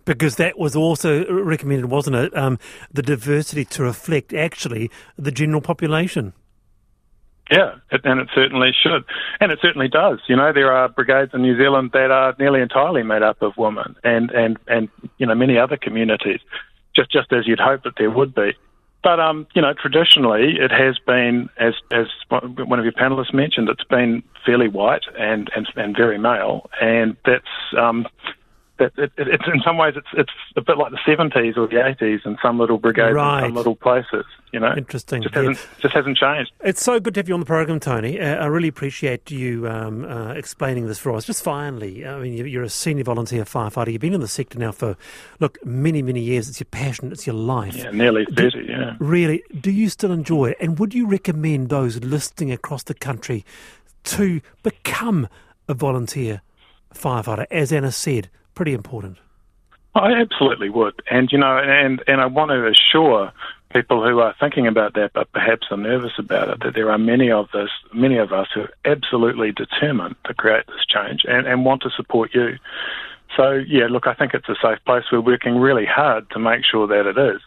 Because 0.06 0.38
that 0.38 0.58
was 0.58 0.74
also 0.74 1.26
recommended, 1.30 1.88
wasn't 1.88 2.16
it? 2.16 2.36
Um, 2.38 2.58
the 2.94 3.02
diversity 3.02 3.66
to 3.66 3.84
reflect 3.84 4.34
actually 4.34 4.90
the 5.18 5.32
general 5.32 5.60
population. 5.60 6.32
Yeah, 7.52 7.76
and 7.92 8.22
it 8.22 8.30
certainly 8.34 8.72
should. 8.82 9.04
And 9.40 9.52
it 9.52 9.60
certainly 9.62 9.88
does. 9.90 10.20
You 10.28 10.36
know, 10.38 10.52
there 10.54 10.72
are 10.72 10.88
brigades 10.88 11.32
in 11.34 11.42
New 11.42 11.58
Zealand 11.58 11.92
that 11.94 12.12
are 12.12 12.36
nearly 12.40 12.62
entirely 12.62 13.04
made 13.04 13.22
up 13.22 13.42
of 13.42 13.58
women 13.58 13.96
and, 14.04 14.32
and, 14.32 14.58
and 14.68 14.90
you 15.18 15.26
know, 15.26 15.36
many 15.36 15.58
other 15.58 15.78
communities 15.78 16.40
just 16.98 17.12
just 17.12 17.32
as 17.32 17.48
you'd 17.48 17.60
hope 17.60 17.84
that 17.84 17.94
there 17.98 18.12
would 18.12 18.36
be. 18.36 18.54
But 19.04 19.20
um, 19.20 19.48
you 19.54 19.62
know, 19.62 19.74
traditionally 19.74 20.58
it 20.60 20.72
has 20.72 20.98
been, 21.00 21.50
as 21.58 21.76
as 21.92 22.08
one 22.30 22.80
of 22.80 22.84
your 22.84 22.94
panelists 22.94 23.34
mentioned, 23.34 23.70
it's 23.70 23.84
been 23.86 24.24
fairly 24.46 24.68
white 24.68 25.04
and 25.18 25.50
and, 25.56 25.68
and 25.76 25.96
very 25.96 26.18
male, 26.18 26.70
and 26.82 27.16
that's 27.26 27.46
um, 27.78 28.08
it, 28.80 28.94
it, 28.98 29.12
it's 29.18 29.44
in 29.54 29.62
some 29.64 29.78
ways 29.78 29.94
it's 29.96 30.08
it's 30.14 30.32
a 30.56 30.62
bit 30.62 30.78
like 30.78 30.92
the 30.92 31.00
70s 31.08 31.58
or 31.58 31.68
the 31.68 31.76
80s 31.76 32.26
in 32.26 32.38
some 32.42 32.60
little 32.60 32.78
brigades 32.78 33.16
right. 33.16 33.42
some 33.42 33.54
little 33.54 33.76
places. 33.76 34.26
You 34.54 34.62
know, 34.62 34.74
interesting. 34.76 35.22
Just 35.22 35.36
hasn't 35.36 35.68
just 35.80 35.94
hasn't 35.94 36.18
changed. 36.18 36.52
It's 36.62 36.82
so 36.82 37.00
good 37.00 37.14
to 37.16 37.20
have 37.20 37.28
you 37.28 37.34
on 37.34 37.42
the 37.42 37.46
program, 37.46 37.80
Tony. 37.80 38.20
Uh, 38.20 38.44
I 38.44 38.46
really 38.46 38.70
appreciate 38.70 39.30
you 39.30 39.68
um, 39.68 40.06
uh, 40.06 40.32
explaining 40.32 40.88
this 40.88 40.98
for 40.98 41.14
us. 41.14 41.26
Just 41.26 41.44
finally, 41.44 42.06
I 42.06 42.20
mean, 42.20 42.34
you're 42.48 42.64
a 42.64 42.70
senior 42.70 43.04
volunteer 43.04 43.44
firefighter. 43.44 43.92
You've 43.92 44.02
been 44.02 44.14
in 44.14 44.22
the 44.22 44.28
sector 44.28 44.58
now 44.58 44.72
for 44.72 44.96
look 45.40 45.64
many 45.66 46.02
many 46.02 46.22
years. 46.22 46.48
It's 46.48 46.60
your 46.60 46.68
passion. 46.72 47.12
It's 47.12 47.28
your 47.28 47.36
life. 47.36 47.76
Yeah, 47.76 47.92
nearly 47.92 48.26
30. 48.26 48.50
Do, 48.50 48.72
yeah. 48.72 48.96
Really, 49.00 49.44
do 49.60 49.72
you 49.72 49.90
still 49.90 50.12
enjoy 50.12 50.52
it? 50.52 50.58
And 50.62 50.80
would 50.80 50.94
you 50.94 51.08
recommend 51.08 51.70
those 51.70 51.98
listening 52.04 52.52
across 52.52 52.84
the 52.84 52.94
country 52.94 53.46
to 54.06 54.42
become 54.64 55.28
a 55.68 55.74
volunteer 55.74 56.42
firefighter? 56.94 57.46
As 57.52 57.74
Anna 57.74 57.92
said 57.92 58.30
pretty 58.58 58.74
important. 58.74 59.18
I 59.94 60.14
absolutely 60.14 60.70
would, 60.70 60.96
and 61.10 61.32
you 61.32 61.38
know, 61.38 61.58
and 61.58 62.04
and 62.08 62.20
I 62.20 62.26
want 62.26 62.50
to 62.50 62.68
assure 62.68 63.32
people 63.72 64.04
who 64.04 64.20
are 64.20 64.36
thinking 64.40 64.66
about 64.66 64.96
that, 64.96 65.12
but 65.14 65.32
perhaps 65.32 65.68
are 65.70 65.78
nervous 65.78 66.14
about 66.18 66.50
it, 66.50 66.60
that 66.64 66.74
there 66.74 66.92
are 66.92 66.98
many 66.98 67.32
of 67.32 67.50
us, 67.54 67.70
many 67.94 68.18
of 68.18 68.34
us 68.34 68.48
who 68.54 68.62
are 68.62 68.74
absolutely 68.86 69.52
determined 69.52 70.16
to 70.26 70.34
create 70.34 70.66
this 70.68 70.86
change 70.88 71.22
and, 71.28 71.46
and 71.46 71.66
want 71.66 71.84
to 71.84 71.90
support 71.96 72.34
you. 72.34 72.58
So 73.36 73.52
yeah, 73.52 73.88
look, 73.90 74.08
I 74.08 74.14
think 74.16 74.34
it's 74.34 74.50
a 74.50 74.56
safe 74.62 74.80
place. 74.86 75.04
We're 75.12 75.22
working 75.22 75.58
really 75.58 75.86
hard 75.86 76.30
to 76.32 76.40
make 76.40 76.66
sure 76.66 76.88
that 76.88 77.06
it 77.06 77.18
is. 77.18 77.42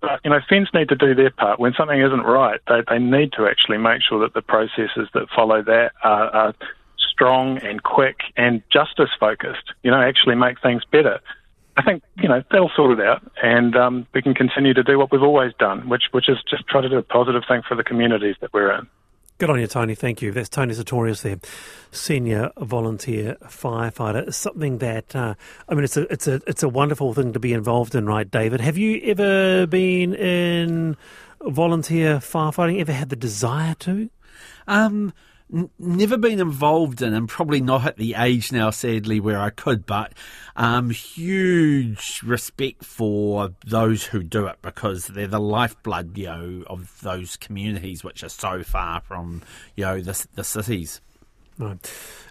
But 0.00 0.20
you 0.22 0.30
know, 0.30 0.40
FENZ 0.50 0.72
need 0.74 0.90
to 0.90 0.96
do 0.96 1.14
their 1.14 1.30
part. 1.30 1.58
When 1.58 1.72
something 1.76 2.00
isn't 2.00 2.22
right, 2.22 2.60
they 2.68 2.82
they 2.88 2.98
need 2.98 3.32
to 3.32 3.46
actually 3.46 3.78
make 3.78 4.02
sure 4.08 4.20
that 4.20 4.34
the 4.34 4.42
processes 4.42 5.08
that 5.14 5.28
follow 5.34 5.62
that 5.62 5.92
are, 6.02 6.30
are 6.30 6.54
strong 7.14 7.58
and 7.58 7.82
quick 7.82 8.16
and 8.36 8.62
justice 8.72 9.10
focused, 9.18 9.72
you 9.82 9.90
know, 9.90 10.02
actually 10.02 10.34
make 10.34 10.60
things 10.60 10.82
better. 10.90 11.20
I 11.76 11.82
think 11.82 12.02
you 12.16 12.28
know 12.28 12.42
they'll 12.52 12.70
sort 12.76 12.98
it 12.98 13.04
out, 13.04 13.22
and 13.42 13.74
um, 13.76 14.06
we 14.14 14.22
can 14.22 14.34
continue 14.34 14.74
to 14.74 14.82
do 14.82 14.98
what 14.98 15.10
we've 15.10 15.22
always 15.22 15.52
done, 15.58 15.88
which 15.88 16.04
which 16.12 16.28
is 16.28 16.36
just 16.48 16.68
try 16.68 16.80
to 16.80 16.88
do 16.88 16.98
a 16.98 17.02
positive 17.02 17.42
thing 17.48 17.62
for 17.66 17.74
the 17.76 17.82
communities 17.82 18.36
that 18.40 18.52
we're 18.52 18.72
in. 18.78 18.86
Good 19.38 19.50
on 19.50 19.58
you, 19.58 19.66
Tony. 19.66 19.96
Thank 19.96 20.22
you. 20.22 20.30
That's 20.30 20.48
Tony 20.48 20.72
Sartorius 20.74 21.22
there, 21.22 21.40
senior 21.90 22.52
volunteer 22.56 23.36
firefighter. 23.42 24.32
Something 24.32 24.78
that 24.78 25.16
uh, 25.16 25.34
I 25.68 25.74
mean, 25.74 25.82
it's 25.82 25.96
a 25.96 26.02
it's 26.12 26.28
a 26.28 26.40
it's 26.46 26.62
a 26.62 26.68
wonderful 26.68 27.12
thing 27.12 27.32
to 27.32 27.40
be 27.40 27.52
involved 27.52 27.96
in, 27.96 28.06
right, 28.06 28.30
David? 28.30 28.60
Have 28.60 28.78
you 28.78 29.00
ever 29.02 29.66
been 29.66 30.14
in 30.14 30.96
volunteer 31.40 32.18
firefighting? 32.18 32.80
Ever 32.80 32.92
had 32.92 33.08
the 33.08 33.16
desire 33.16 33.74
to? 33.80 34.08
Um, 34.68 35.12
never 35.78 36.16
been 36.16 36.40
involved 36.40 37.02
in, 37.02 37.14
and 37.14 37.28
probably 37.28 37.60
not 37.60 37.86
at 37.86 37.96
the 37.96 38.14
age 38.16 38.52
now, 38.52 38.70
sadly, 38.70 39.20
where 39.20 39.40
I 39.40 39.50
could. 39.50 39.86
But 39.86 40.12
um, 40.56 40.90
huge 40.90 42.20
respect 42.24 42.84
for 42.84 43.50
those 43.66 44.06
who 44.06 44.22
do 44.22 44.46
it 44.46 44.56
because 44.62 45.06
they're 45.08 45.26
the 45.26 45.40
lifeblood, 45.40 46.16
you 46.16 46.26
know, 46.26 46.64
of 46.66 47.00
those 47.02 47.36
communities 47.36 48.02
which 48.02 48.22
are 48.22 48.28
so 48.28 48.62
far 48.62 49.00
from, 49.00 49.42
you 49.76 49.84
know, 49.84 50.00
the, 50.00 50.26
the 50.34 50.44
cities. 50.44 51.00
Right. 51.56 51.78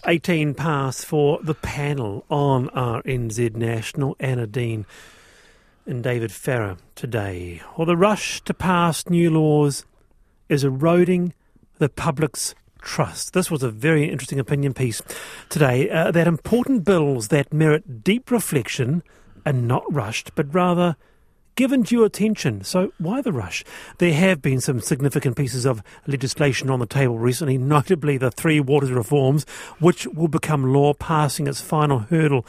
18 0.06 0.54
past 0.54 1.06
for 1.06 1.40
the 1.42 1.56
panel 1.56 2.26
on 2.30 2.68
RNZ 2.70 3.56
National, 3.56 4.18
Anna 4.20 4.46
Dean 4.46 4.86
and 5.86 6.04
David 6.04 6.32
Farrar 6.32 6.78
today. 6.96 7.62
Well, 7.78 7.86
the 7.86 7.96
rush 7.96 8.42
to 8.42 8.54
pass 8.54 9.10
new 9.10 9.30
laws 9.32 9.86
is 10.50 10.64
eroding 10.64 11.34
the 11.78 11.90
public's 11.90 12.54
trust. 12.84 13.34
This 13.34 13.50
was 13.50 13.64
a 13.64 13.70
very 13.70 14.10
interesting 14.10 14.40
opinion 14.40 14.74
piece 14.74 15.02
today 15.50 15.90
uh, 15.90 16.12
that 16.12 16.28
important 16.28 16.84
bills 16.84 17.30
that 17.30 17.54
merit 17.54 18.04
deep 18.04 18.30
reflection 18.30 19.04
are 19.46 19.54
not 19.54 19.84
rushed, 19.92 20.36
but 20.36 20.54
rather 20.54 20.96
given 21.56 21.84
due 21.84 22.04
attention. 22.04 22.64
So, 22.64 22.92
why 22.98 23.22
the 23.22 23.32
rush? 23.32 23.64
There 23.98 24.14
have 24.14 24.42
been 24.42 24.62
some 24.62 24.82
significant 24.82 25.38
pieces 25.38 25.66
of 25.66 25.84
legislation 26.08 26.70
on 26.70 26.80
the 26.80 26.86
table 26.86 27.18
recently, 27.18 27.58
notably 27.78 28.18
the 28.18 28.32
Three 28.32 28.60
Waters 28.60 28.92
reforms, 28.92 29.46
which 29.80 30.08
will 30.08 30.28
become 30.28 30.74
law, 30.74 30.94
passing 30.94 31.48
its 31.48 31.62
final 31.62 32.00
hurdle 32.00 32.46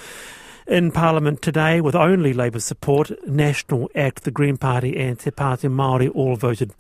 in 0.67 0.91
Parliament 0.91 1.43
today 1.43 1.81
with 1.81 1.95
only 1.95 2.33
Labour 2.33 2.61
support. 2.61 3.11
National 3.29 3.91
Act, 3.95 4.25
the 4.25 4.31
Green 4.31 4.57
Party, 4.57 4.97
and 4.97 5.19
Te 5.19 5.31
Pāti 5.31 5.71
Māori 5.71 6.11
all 6.15 6.37
voted 6.37 6.73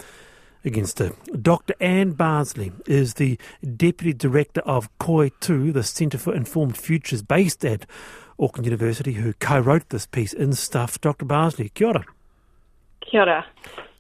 against 0.64 0.98
her. 0.98 1.12
Dr. 1.40 1.74
Anne 1.80 2.12
Bardsley 2.12 2.72
is 2.86 3.14
the 3.14 3.38
Deputy 3.76 4.12
Director 4.12 4.60
of 4.62 4.88
Koi 4.98 5.28
Tū, 5.40 5.72
the 5.72 5.82
Centre 5.82 6.18
for 6.18 6.34
Informed 6.34 6.76
Futures 6.76 7.22
based 7.22 7.64
at 7.64 7.86
Auckland 8.38 8.66
University, 8.66 9.12
who 9.12 9.32
co 9.34 9.58
wrote 9.58 9.88
this 9.90 10.06
piece 10.06 10.32
in 10.32 10.52
Stuff. 10.52 11.00
Dr. 11.00 11.24
Bardsley, 11.24 11.68
kia 11.70 11.88
ora. 11.88 12.04
Kia 13.00 13.20
ora. 13.20 13.46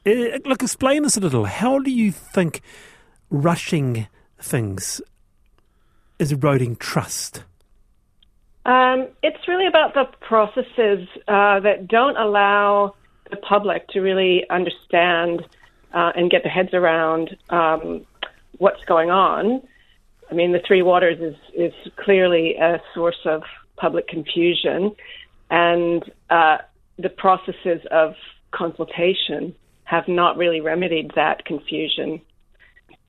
Uh, 0.06 0.38
look, 0.44 0.62
explain 0.62 1.02
this 1.02 1.16
a 1.16 1.20
little. 1.20 1.44
How 1.44 1.78
do 1.78 1.90
you 1.90 2.12
think 2.12 2.60
rushing 3.30 4.06
things 4.38 5.00
is 6.18 6.32
eroding 6.32 6.76
trust? 6.76 7.44
Um, 8.66 9.08
it's 9.22 9.46
really 9.46 9.66
about 9.66 9.94
the 9.94 10.04
processes 10.20 11.06
uh, 11.28 11.60
that 11.60 11.86
don't 11.86 12.16
allow 12.16 12.94
the 13.30 13.36
public 13.36 13.88
to 13.88 14.00
really 14.00 14.44
understand 14.48 15.46
uh, 15.94 16.12
and 16.16 16.30
get 16.30 16.42
their 16.42 16.52
heads 16.52 16.74
around 16.74 17.36
um, 17.50 18.04
what's 18.58 18.84
going 18.84 19.10
on. 19.10 19.62
I 20.30 20.34
mean, 20.34 20.52
the 20.52 20.60
Three 20.66 20.82
Waters 20.82 21.20
is, 21.20 21.36
is 21.54 21.72
clearly 21.96 22.56
a 22.56 22.82
source 22.94 23.20
of 23.24 23.42
public 23.76 24.08
confusion, 24.08 24.94
and 25.50 26.02
uh, 26.30 26.58
the 26.98 27.08
processes 27.08 27.80
of 27.90 28.14
consultation 28.50 29.54
have 29.84 30.08
not 30.08 30.36
really 30.36 30.60
remedied 30.60 31.12
that 31.14 31.44
confusion. 31.44 32.20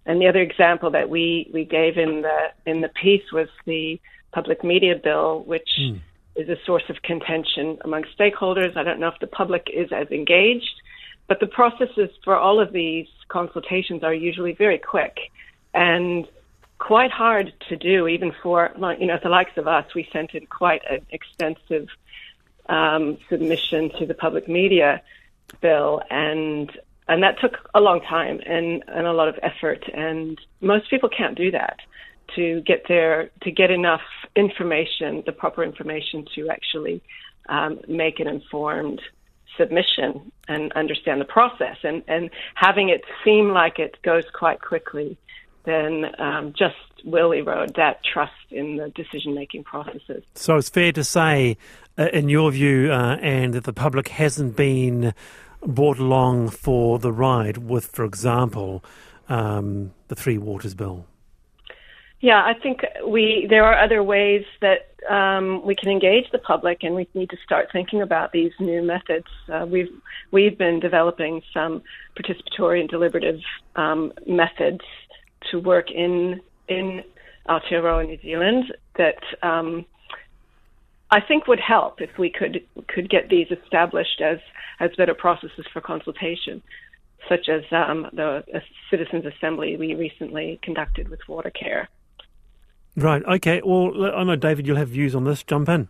And 0.05 0.21
the 0.21 0.27
other 0.27 0.41
example 0.41 0.91
that 0.91 1.09
we, 1.09 1.49
we 1.53 1.65
gave 1.65 1.97
in 1.97 2.21
the 2.21 2.51
in 2.65 2.81
the 2.81 2.89
piece 2.89 3.31
was 3.31 3.47
the 3.65 3.99
public 4.31 4.63
media 4.63 4.95
bill, 5.01 5.43
which 5.45 5.69
mm. 5.79 5.99
is 6.35 6.49
a 6.49 6.57
source 6.65 6.83
of 6.89 7.01
contention 7.01 7.79
among 7.83 8.03
stakeholders. 8.19 8.77
I 8.77 8.83
don't 8.83 8.99
know 8.99 9.07
if 9.07 9.19
the 9.19 9.27
public 9.27 9.67
is 9.73 9.91
as 9.91 10.07
engaged 10.09 10.81
but 11.27 11.39
the 11.39 11.47
processes 11.47 12.09
for 12.23 12.35
all 12.35 12.59
of 12.59 12.71
these 12.71 13.07
consultations 13.27 14.03
are 14.03 14.13
usually 14.13 14.53
very 14.53 14.77
quick 14.77 15.17
and 15.73 16.27
quite 16.77 17.11
hard 17.11 17.53
to 17.69 17.75
do, 17.75 18.07
even 18.07 18.33
for, 18.43 18.71
you 18.99 19.07
know, 19.07 19.17
the 19.21 19.29
likes 19.29 19.57
of 19.57 19.67
us. 19.67 19.85
We 19.95 20.07
sent 20.11 20.35
in 20.35 20.45
quite 20.45 20.81
an 20.89 21.05
extensive 21.09 21.87
um, 22.67 23.17
submission 23.29 23.91
to 23.99 24.05
the 24.05 24.13
public 24.13 24.47
media 24.47 25.01
bill, 25.61 26.01
and 26.09 26.71
and 27.07 27.23
that 27.23 27.39
took 27.39 27.69
a 27.73 27.79
long 27.79 28.01
time 28.01 28.39
and, 28.45 28.83
and 28.87 29.05
a 29.05 29.13
lot 29.13 29.27
of 29.27 29.35
effort. 29.43 29.87
And 29.93 30.39
most 30.59 30.89
people 30.89 31.07
can't 31.07 31.37
do 31.37 31.51
that 31.51 31.77
to 32.35 32.61
get 32.61 32.87
their 32.87 33.29
to 33.41 33.51
get 33.51 33.71
enough 33.71 34.01
information, 34.35 35.23
the 35.25 35.31
proper 35.31 35.63
information 35.63 36.25
to 36.35 36.49
actually 36.49 37.01
um, 37.47 37.79
make 37.87 38.19
an 38.19 38.27
informed 38.27 39.01
submission 39.57 40.31
and 40.47 40.71
understand 40.73 41.21
the 41.21 41.25
process 41.25 41.77
and, 41.83 42.03
and 42.07 42.29
having 42.55 42.89
it 42.89 43.01
seem 43.23 43.49
like 43.49 43.79
it 43.79 43.97
goes 44.03 44.23
quite 44.33 44.61
quickly 44.61 45.17
then 45.65 46.05
um, 46.19 46.53
just 46.57 46.75
will 47.03 47.31
erode 47.31 47.75
that 47.75 47.99
trust 48.03 48.31
in 48.49 48.77
the 48.77 48.89
decision 48.89 49.35
making 49.35 49.63
processes. 49.63 50.23
So 50.35 50.55
it's 50.55 50.69
fair 50.69 50.91
to 50.93 51.03
say, 51.03 51.57
uh, 51.97 52.07
in 52.13 52.29
your 52.29 52.51
view, 52.51 52.91
uh, 52.91 53.17
and 53.21 53.53
that 53.53 53.65
the 53.65 53.73
public 53.73 54.07
hasn't 54.09 54.55
been 54.55 55.13
brought 55.65 55.99
along 55.99 56.49
for 56.49 56.99
the 56.99 57.11
ride 57.11 57.57
with, 57.57 57.87
for 57.87 58.05
example, 58.05 58.83
um, 59.27 59.91
the 60.07 60.15
Three 60.15 60.37
Waters 60.37 60.73
Bill. 60.73 61.05
Yeah, 62.21 62.43
I 62.43 62.53
think 62.53 62.81
we 63.05 63.45
there 63.49 63.65
are 63.65 63.77
other 63.83 64.01
ways 64.01 64.45
that 64.61 64.94
um, 65.09 65.65
we 65.65 65.75
can 65.75 65.89
engage 65.89 66.29
the 66.31 66.39
public, 66.39 66.83
and 66.83 66.95
we 66.95 67.07
need 67.13 67.29
to 67.29 67.37
start 67.43 67.69
thinking 67.71 68.01
about 68.01 68.31
these 68.31 68.51
new 68.59 68.81
methods. 68.81 69.27
Uh, 69.51 69.65
we've 69.67 69.91
we've 70.31 70.57
been 70.57 70.79
developing 70.79 71.41
some 71.53 71.81
participatory 72.17 72.79
and 72.79 72.89
deliberative 72.89 73.39
um, 73.75 74.11
methods 74.27 74.81
to 75.51 75.59
work 75.59 75.91
in 75.91 76.41
in 76.67 77.03
Aotearoa, 77.47 78.07
New 78.07 78.19
Zealand, 78.21 78.73
that 78.97 79.21
um, 79.43 79.85
I 81.11 81.21
think 81.21 81.47
would 81.47 81.59
help 81.59 82.01
if 82.01 82.17
we 82.17 82.29
could 82.29 82.65
could 82.87 83.09
get 83.09 83.29
these 83.29 83.47
established 83.51 84.21
as 84.21 84.39
as 84.79 84.91
better 84.97 85.13
processes 85.13 85.65
for 85.71 85.81
consultation, 85.81 86.61
such 87.29 87.47
as 87.49 87.63
um, 87.71 88.07
the 88.13 88.43
citizens' 88.89 89.25
assembly 89.25 89.77
we 89.77 89.93
recently 89.93 90.59
conducted 90.61 91.09
with 91.09 91.19
Watercare. 91.27 91.87
Right. 92.95 93.23
Okay. 93.23 93.61
Well, 93.63 94.15
I 94.15 94.23
know 94.23 94.35
David, 94.35 94.65
you'll 94.65 94.77
have 94.77 94.89
views 94.89 95.15
on 95.15 95.25
this. 95.25 95.43
Jump 95.43 95.69
in. 95.69 95.89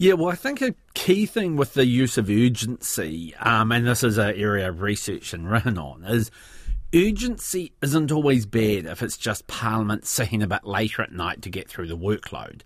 Yeah, 0.00 0.12
well, 0.12 0.28
I 0.28 0.36
think 0.36 0.62
a 0.62 0.76
key 0.94 1.26
thing 1.26 1.56
with 1.56 1.74
the 1.74 1.84
use 1.84 2.18
of 2.18 2.30
urgency, 2.30 3.34
um, 3.40 3.72
and 3.72 3.84
this 3.84 4.04
is 4.04 4.16
an 4.16 4.32
area 4.36 4.68
of 4.68 4.80
research 4.80 5.32
and 5.32 5.50
written 5.50 5.76
on, 5.76 6.04
is 6.04 6.30
urgency 6.94 7.72
isn't 7.82 8.12
always 8.12 8.46
bad 8.46 8.86
if 8.86 9.02
it's 9.02 9.16
just 9.16 9.48
Parliament 9.48 10.06
sitting 10.06 10.40
a 10.40 10.46
bit 10.46 10.64
later 10.64 11.02
at 11.02 11.10
night 11.10 11.42
to 11.42 11.50
get 11.50 11.68
through 11.68 11.88
the 11.88 11.96
workload. 11.96 12.60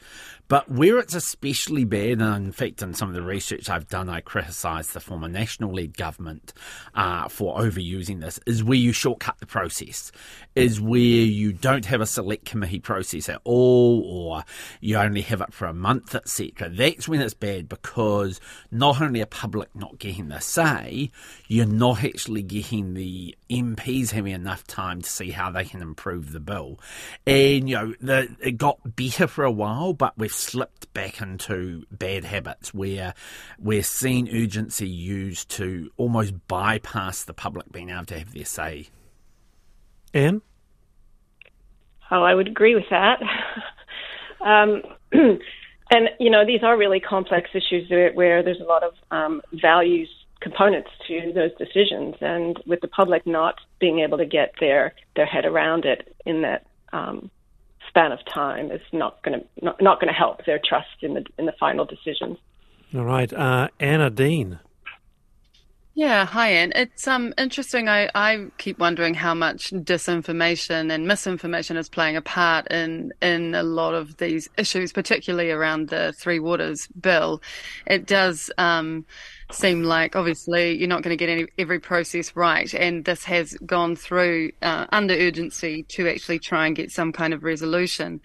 But 0.53 0.71
where 0.71 0.99
it's 0.99 1.15
especially 1.15 1.87
bad, 1.87 2.21
and 2.21 2.45
in 2.45 2.53
fact, 2.53 2.83
in 2.83 2.93
some 2.93 3.09
of 3.09 3.15
the 3.15 3.23
research 3.23 3.71
I've 3.71 3.89
done, 3.89 4.11
I 4.11 4.21
criticise 4.21 4.89
the 4.89 5.01
former 5.01 5.27
national 5.27 5.73
led 5.73 5.97
government 5.97 6.53
uh, 6.95 7.29
for 7.29 7.59
overusing 7.59 8.21
this, 8.21 8.39
is 8.47 8.63
where 8.63 8.77
you 8.77 8.93
shortcut 8.93 9.39
the 9.39 9.47
process, 9.47 10.13
is 10.55 10.79
where 10.79 10.99
you 10.99 11.55
don't 11.55 11.87
have 11.87 12.03
a 12.03 12.07
select 12.07 12.45
committee 12.45 12.81
process 12.81 13.31
at 13.31 13.41
all, 13.45 14.03
or 14.05 14.45
you 14.83 14.99
only 14.99 15.23
have 15.23 15.41
it 15.41 15.55
for 15.55 15.65
a 15.65 15.73
month, 15.73 16.15
etc. 16.15 16.69
That's 16.69 17.09
when 17.09 17.23
it's 17.23 17.33
bad 17.33 17.67
because 17.67 18.39
not 18.71 19.01
only 19.01 19.23
are 19.23 19.27
public 19.27 19.75
not 19.75 19.99
getting 19.99 20.29
the 20.29 20.41
say, 20.41 21.11
you're 21.49 21.65
not 21.65 22.05
actually 22.05 22.43
getting 22.43 22.93
the 22.93 23.35
MPs 23.49 24.11
having 24.11 24.35
enough 24.35 24.67
time 24.67 25.01
to 25.01 25.09
see 25.09 25.31
how 25.31 25.51
they 25.51 25.65
can 25.65 25.81
improve 25.81 26.33
the 26.33 26.41
bill. 26.41 26.79
And, 27.27 27.71
you 27.71 27.77
know, 27.77 27.95
the, 28.03 28.37
it 28.39 28.59
got 28.59 28.97
better 28.97 29.27
for 29.27 29.45
a 29.45 29.51
while, 29.51 29.95
but 29.95 30.13
we've 30.19 30.42
slipped 30.43 30.93
back 30.93 31.21
into 31.21 31.85
bad 31.91 32.25
habits 32.25 32.75
where 32.75 33.15
we're 33.59 33.83
seeing 33.83 34.29
urgency 34.29 34.89
used 34.89 35.49
to 35.51 35.91
almost 35.97 36.35
bypass 36.49 37.25
the 37.25 37.35
public 37.35 37.71
being 37.73 37.91
able 37.91 38.05
to 38.07 38.19
have 38.19 38.35
their 38.35 38.45
say. 38.45 38.89
Anne? 40.13 40.43
Oh, 42.11 42.23
I 42.23 42.35
would 42.35 42.49
agree 42.49 42.75
with 42.75 42.85
that. 42.91 43.21
um, 44.45 44.83
and, 45.13 46.09
you 46.21 46.31
know, 46.31 46.45
these 46.45 46.63
are 46.63 46.77
really 46.77 47.01
complex 47.01 47.51
issues 47.55 47.89
where 48.15 48.43
there's 48.43 48.61
a 48.61 48.65
lot 48.65 48.83
of 48.83 48.93
um, 49.11 49.41
values 49.53 50.09
components 50.43 50.91
to 51.07 51.33
those 51.35 51.53
decisions 51.57 52.17
and 52.21 52.61
with 52.67 52.81
the 52.81 52.89
public 52.89 53.27
not 53.27 53.55
being 53.79 54.01
able 54.01 54.19
to 54.19 54.27
get 54.27 54.53
their 54.59 54.93
their 55.15 55.25
head 55.25 55.45
around 55.45 55.85
it 55.85 56.15
in 56.27 56.43
that 56.43 56.67
um, 56.93 57.31
span 57.93 58.11
of 58.11 58.25
time 58.25 58.73
is 58.73 58.81
not 58.93 59.23
going 59.23 59.39
to 59.39 59.47
not, 59.63 59.81
not 59.83 60.01
going 60.01 60.09
to 60.09 60.19
help 60.19 60.45
their 60.47 60.59
trust 60.59 61.03
in 61.03 61.13
the 61.15 61.25
in 61.39 61.45
the 61.45 61.53
final 61.61 61.85
decisions. 61.85 62.39
All 62.95 63.05
right. 63.05 63.33
Uh, 63.33 63.69
Anna 63.79 64.09
Dean. 64.11 64.59
Yeah, 65.95 66.25
hi 66.25 66.49
Anne. 66.49 66.73
It's 66.75 67.07
um 67.07 67.35
interesting. 67.37 67.87
I, 67.87 68.09
I 68.15 68.47
keep 68.57 68.79
wondering 68.79 69.13
how 69.13 69.35
much 69.35 69.71
disinformation 69.73 70.91
and 70.91 71.07
misinformation 71.07 71.77
is 71.77 71.91
playing 71.91 72.17
a 72.17 72.23
part 72.23 72.67
in 72.73 73.13
in 73.21 73.55
a 73.55 73.63
lot 73.63 73.93
of 73.93 74.17
these 74.17 74.49
issues, 74.57 74.91
particularly 74.91 75.51
around 75.51 75.91
the 75.91 76.15
Three 76.17 76.39
Waters 76.39 76.87
bill. 76.99 77.43
It 77.87 78.07
does 78.07 78.51
um, 78.57 79.05
seem 79.55 79.83
like 79.85 80.17
obviously 80.17 80.77
you're 80.77 80.89
not 80.89 81.03
going 81.03 81.17
to 81.17 81.25
get 81.25 81.29
any, 81.29 81.47
every 81.59 81.79
process 81.79 82.35
right, 82.35 82.73
and 82.75 83.05
this 83.05 83.25
has 83.25 83.55
gone 83.67 83.97
through 83.97 84.53
uh, 84.63 84.87
under 84.93 85.15
urgency 85.15 85.85
to 85.85 86.09
actually 86.09 86.39
try 86.39 86.67
and 86.67 86.77
get 86.77 86.91
some 86.91 87.13
kind 87.13 87.35
of 87.35 87.45
resolution. 87.45 88.21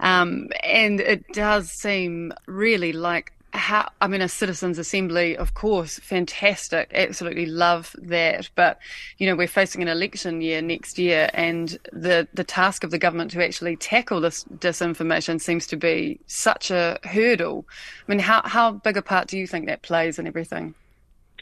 Um, 0.00 0.48
and 0.62 1.00
it 1.00 1.26
does 1.32 1.70
seem 1.70 2.32
really 2.46 2.92
like 2.92 3.32
how 3.54 3.88
I 4.00 4.08
mean, 4.08 4.20
a 4.20 4.28
citizens' 4.28 4.78
assembly, 4.78 5.36
of 5.36 5.54
course, 5.54 5.98
fantastic, 6.00 6.90
absolutely 6.94 7.46
love 7.46 7.94
that. 8.02 8.50
But 8.54 8.78
you 9.18 9.26
know, 9.26 9.36
we're 9.36 9.46
facing 9.48 9.80
an 9.82 9.88
election 9.88 10.40
year 10.40 10.60
next 10.60 10.98
year, 10.98 11.30
and 11.34 11.78
the 11.92 12.26
the 12.34 12.44
task 12.44 12.84
of 12.84 12.90
the 12.90 12.98
government 12.98 13.30
to 13.32 13.44
actually 13.44 13.76
tackle 13.76 14.20
this 14.20 14.44
disinformation 14.58 15.40
seems 15.40 15.66
to 15.68 15.76
be 15.76 16.20
such 16.26 16.70
a 16.70 16.98
hurdle. 17.04 17.64
I 18.06 18.12
mean, 18.12 18.18
how 18.18 18.42
how 18.44 18.72
big 18.72 18.96
a 18.96 19.02
part 19.02 19.28
do 19.28 19.38
you 19.38 19.46
think 19.46 19.66
that 19.66 19.82
plays 19.82 20.18
in 20.18 20.26
everything? 20.26 20.74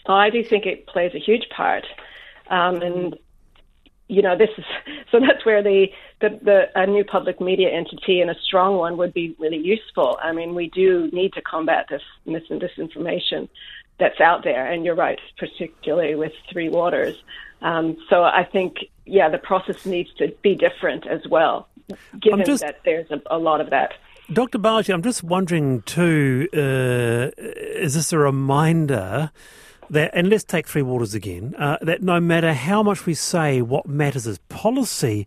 I 0.06 0.30
do 0.30 0.44
think 0.44 0.66
it 0.66 0.86
plays 0.86 1.14
a 1.14 1.18
huge 1.18 1.48
part, 1.48 1.86
um, 2.50 2.82
and 2.82 3.18
you 4.08 4.22
know, 4.22 4.36
this 4.36 4.50
is 4.58 4.64
so 5.10 5.20
that's 5.20 5.44
where 5.44 5.62
the, 5.62 5.86
the, 6.20 6.38
the 6.42 6.62
a 6.74 6.86
new 6.86 7.04
public 7.04 7.40
media 7.40 7.70
entity 7.70 8.20
and 8.20 8.30
a 8.30 8.34
strong 8.42 8.76
one 8.76 8.96
would 8.96 9.14
be 9.14 9.36
really 9.38 9.58
useful. 9.58 10.18
I 10.22 10.32
mean, 10.32 10.54
we 10.54 10.68
do 10.68 11.08
need 11.12 11.32
to 11.34 11.42
combat 11.42 11.86
this 11.90 12.02
mis 12.26 12.42
and 12.50 12.60
disinformation 12.60 13.48
that's 13.98 14.20
out 14.20 14.42
there, 14.42 14.70
and 14.70 14.84
you're 14.84 14.94
right, 14.94 15.20
particularly 15.38 16.14
with 16.14 16.32
Three 16.50 16.68
Waters. 16.68 17.16
Um, 17.60 17.96
so 18.10 18.24
I 18.24 18.44
think, 18.50 18.78
yeah, 19.06 19.28
the 19.28 19.38
process 19.38 19.86
needs 19.86 20.12
to 20.14 20.34
be 20.42 20.56
different 20.56 21.06
as 21.06 21.20
well, 21.28 21.68
given 22.20 22.44
just, 22.44 22.62
that 22.62 22.80
there's 22.84 23.10
a, 23.10 23.20
a 23.30 23.38
lot 23.38 23.60
of 23.60 23.70
that. 23.70 23.92
Dr. 24.32 24.58
Bardsley, 24.58 24.94
I'm 24.94 25.02
just 25.02 25.22
wondering 25.22 25.82
too, 25.82 26.48
uh, 26.54 27.30
is 27.38 27.94
this 27.94 28.12
a 28.12 28.18
reminder? 28.18 29.30
And 29.94 30.28
let's 30.28 30.44
take 30.44 30.66
Three 30.66 30.82
Waters 30.82 31.14
again, 31.14 31.54
uh, 31.58 31.78
that 31.82 32.02
no 32.02 32.20
matter 32.20 32.52
how 32.52 32.82
much 32.82 33.06
we 33.06 33.14
say 33.14 33.62
what 33.62 33.86
matters 33.86 34.26
is 34.26 34.38
policy, 34.48 35.26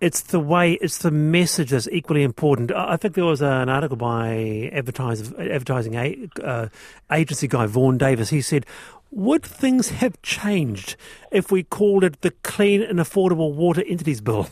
it's 0.00 0.22
the 0.22 0.40
way, 0.40 0.72
it's 0.74 0.98
the 0.98 1.10
message 1.10 1.70
that's 1.70 1.88
equally 1.88 2.22
important. 2.22 2.72
I 2.72 2.96
think 2.96 3.14
there 3.14 3.24
was 3.24 3.42
an 3.42 3.68
article 3.68 3.96
by 3.96 4.70
advertising 4.72 5.96
uh, 6.42 6.68
agency 7.12 7.48
guy 7.48 7.66
Vaughan 7.66 7.98
Davis. 7.98 8.30
He 8.30 8.40
said, 8.40 8.64
would 9.10 9.42
things 9.42 9.90
have 9.90 10.20
changed 10.22 10.96
if 11.30 11.50
we 11.50 11.64
called 11.64 12.04
it 12.04 12.20
the 12.22 12.30
Clean 12.42 12.82
and 12.82 12.98
Affordable 12.98 13.54
Water 13.54 13.82
Entities 13.86 14.20
Bill? 14.20 14.48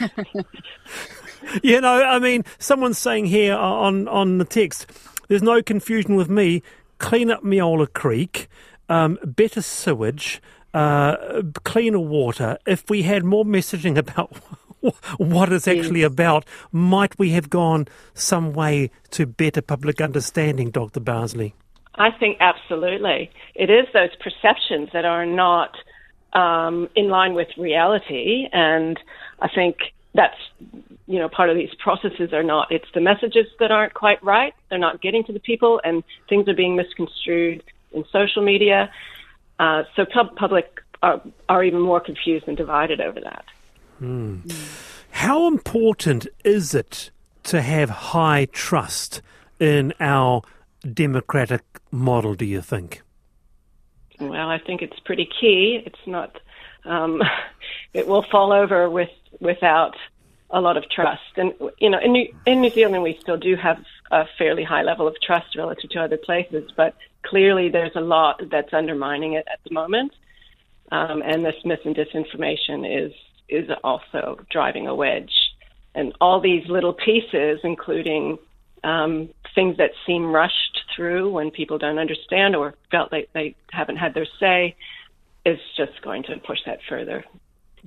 you 1.62 1.80
know, 1.80 2.02
I 2.02 2.18
mean, 2.18 2.44
someone's 2.58 2.98
saying 2.98 3.26
here 3.26 3.54
on, 3.54 4.08
on 4.08 4.38
the 4.38 4.44
text, 4.44 4.90
there's 5.28 5.42
no 5.42 5.62
confusion 5.62 6.16
with 6.16 6.28
me 6.28 6.62
clean 7.02 7.30
up 7.30 7.42
Meola 7.42 7.92
Creek, 7.92 8.48
um, 8.88 9.18
better 9.24 9.60
sewage, 9.60 10.40
uh, 10.72 11.42
cleaner 11.64 11.98
water. 11.98 12.56
If 12.64 12.88
we 12.88 13.02
had 13.02 13.24
more 13.24 13.44
messaging 13.44 13.98
about 14.04 14.34
what 15.18 15.52
it's 15.52 15.68
actually 15.68 16.00
yes. 16.00 16.12
about, 16.12 16.46
might 16.70 17.18
we 17.18 17.30
have 17.32 17.50
gone 17.50 17.86
some 18.14 18.52
way 18.54 18.90
to 19.10 19.26
better 19.26 19.60
public 19.60 20.00
understanding, 20.00 20.70
Dr. 20.70 21.00
Bardsley? 21.00 21.54
I 21.96 22.10
think 22.10 22.38
absolutely. 22.40 23.30
It 23.54 23.68
is 23.68 23.86
those 23.92 24.10
perceptions 24.16 24.88
that 24.94 25.04
are 25.04 25.26
not 25.26 25.76
um, 26.32 26.88
in 26.96 27.08
line 27.08 27.34
with 27.34 27.48
reality, 27.58 28.46
and 28.52 28.98
I 29.40 29.48
think 29.48 29.76
that's 30.14 30.36
you 31.06 31.18
know 31.18 31.28
part 31.28 31.50
of 31.50 31.56
these 31.56 31.74
processes 31.78 32.32
are 32.32 32.42
not 32.42 32.70
it's 32.70 32.88
the 32.94 33.00
messages 33.00 33.46
that 33.58 33.70
aren't 33.70 33.94
quite 33.94 34.22
right. 34.22 34.54
They're 34.68 34.78
not 34.78 35.00
getting 35.00 35.24
to 35.24 35.32
the 35.32 35.40
people 35.40 35.80
and 35.84 36.02
things 36.28 36.48
are 36.48 36.54
being 36.54 36.76
misconstrued 36.76 37.62
in 37.92 38.04
social 38.12 38.42
media. 38.42 38.90
Uh, 39.58 39.84
so 39.96 40.04
pub- 40.04 40.34
public 40.36 40.80
are, 41.02 41.20
are, 41.48 41.62
even 41.62 41.80
more 41.80 42.00
confused 42.00 42.48
and 42.48 42.56
divided 42.56 43.00
over 43.00 43.20
that. 43.20 43.44
Mm. 44.00 44.50
how 45.10 45.46
important 45.46 46.26
is 46.44 46.74
it 46.74 47.10
to 47.44 47.62
have 47.62 47.88
high 47.90 48.46
trust 48.46 49.22
in 49.60 49.92
our 50.00 50.42
democratic 50.92 51.62
model 51.92 52.34
do 52.34 52.44
you 52.44 52.60
think? 52.60 53.02
Well 54.18 54.48
i 54.48 54.58
think 54.58 54.82
it's 54.82 54.98
pretty 55.00 55.28
key. 55.40 55.82
It's 55.86 56.06
not 56.06 56.38
um, 56.84 57.22
it 57.94 58.06
will 58.06 58.24
fall 58.30 58.52
over 58.52 58.90
with 58.90 59.10
without 59.40 59.96
a 60.50 60.60
lot 60.60 60.76
of 60.76 60.88
trust. 60.90 61.22
And 61.36 61.52
you 61.78 61.90
know, 61.90 61.98
in 61.98 62.12
New, 62.12 62.34
in 62.46 62.60
New 62.60 62.70
Zealand, 62.70 63.02
we 63.02 63.18
still 63.20 63.38
do 63.38 63.56
have 63.56 63.82
a 64.10 64.26
fairly 64.38 64.64
high 64.64 64.82
level 64.82 65.08
of 65.08 65.16
trust 65.20 65.56
relative 65.56 65.90
to 65.90 66.00
other 66.00 66.18
places, 66.18 66.70
but 66.76 66.94
clearly 67.22 67.70
there's 67.70 67.96
a 67.96 68.00
lot 68.00 68.42
that's 68.50 68.72
undermining 68.72 69.32
it 69.32 69.46
at 69.50 69.60
the 69.64 69.72
moment. 69.72 70.12
Um, 70.90 71.22
and 71.24 71.44
this 71.44 71.54
mis 71.64 71.78
and 71.84 71.96
disinformation 71.96 73.06
is 73.06 73.12
is 73.48 73.70
also 73.82 74.38
driving 74.50 74.86
a 74.86 74.94
wedge. 74.94 75.32
And 75.94 76.14
all 76.20 76.40
these 76.40 76.66
little 76.68 76.92
pieces, 76.92 77.60
including 77.64 78.38
um, 78.84 79.28
things 79.54 79.76
that 79.76 79.90
seem 80.06 80.32
rushed 80.32 80.80
through 80.94 81.30
when 81.30 81.50
people 81.50 81.78
don't 81.78 81.98
understand 81.98 82.56
or 82.56 82.74
felt 82.90 83.12
like 83.12 83.30
they 83.34 83.54
haven't 83.70 83.96
had 83.96 84.14
their 84.14 84.26
say, 84.40 84.74
is 85.44 85.58
just 85.76 86.00
going 86.02 86.22
to 86.24 86.36
push 86.38 86.60
that 86.66 86.80
further. 86.88 87.24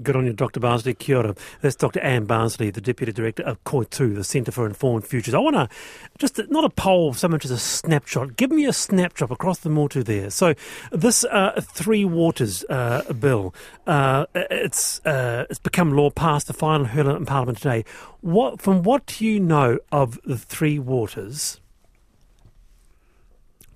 Good 0.04 0.18
on 0.18 0.26
you, 0.26 0.34
Dr. 0.34 0.60
Bardsley. 0.60 0.94
Kia 0.94 1.18
ora. 1.18 1.36
That's 1.62 1.76
Dr. 1.76 2.02
Anne 2.02 2.26
Bardsley, 2.26 2.70
the 2.70 2.82
Deputy 2.82 3.14
Director 3.14 3.44
of 3.44 3.64
Koi 3.64 3.86
Tū, 3.86 4.14
the 4.14 4.26
Centre 4.26 4.52
for 4.52 4.66
Informed 4.66 5.08
Futures. 5.08 5.34
I 5.34 5.40
want 5.40 5.56
to, 5.56 5.70
just 6.18 6.38
not 6.50 6.66
a 6.66 6.70
poll 6.70 7.14
so 7.14 7.30
much 7.30 7.46
as 7.46 7.52
a 7.52 7.58
snapshot. 7.58 8.36
Give 8.36 8.52
me 8.52 8.66
a 8.66 8.74
snapshot 8.74 9.32
across 9.32 9.60
the 9.60 9.70
Motu 9.70 10.04
there. 10.04 10.30
So 10.32 10.54
this 10.92 11.24
uh, 11.24 11.62
Three 11.62 12.04
Waters 12.04 12.66
uh, 12.66 13.14
bill, 13.14 13.56
uh, 13.88 14.26
it's 14.36 15.00
uh, 15.06 15.46
it's 15.50 15.60
become 15.60 15.94
law, 15.94 16.10
passed 16.10 16.48
the 16.48 16.54
final 16.54 16.88
hurdle 16.88 17.16
in 17.16 17.26
Parliament 17.26 17.60
today. 17.60 17.86
What 18.20 18.60
From 18.60 18.84
what 18.84 19.06
do 19.06 19.26
you 19.26 19.40
know 19.40 19.80
of 19.94 20.20
the 20.26 20.38
Three 20.38 20.78
Waters, 20.78 21.62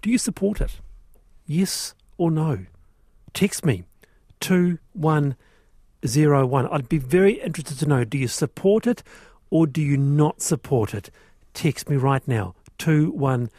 do 0.01 0.09
you 0.09 0.17
support 0.17 0.59
it? 0.59 0.81
Yes 1.45 1.93
or 2.17 2.29
no? 2.29 2.65
Text 3.33 3.65
me, 3.65 3.85
219 4.41 5.37
zero 6.05 6.45
one. 6.45 6.67
I'd 6.67 6.89
be 6.89 6.97
very 6.97 7.33
interested 7.33 7.79
to 7.79 7.85
know: 7.85 8.03
Do 8.03 8.17
you 8.17 8.27
support 8.27 8.87
it 8.87 9.03
or 9.49 9.67
do 9.67 9.81
you 9.81 9.97
not 9.97 10.41
support 10.41 10.93
it? 10.93 11.09
Text 11.53 11.89
me 11.89 11.97
right 11.97 12.25
now 12.27 12.55
two 12.79 13.11
one 13.11 13.51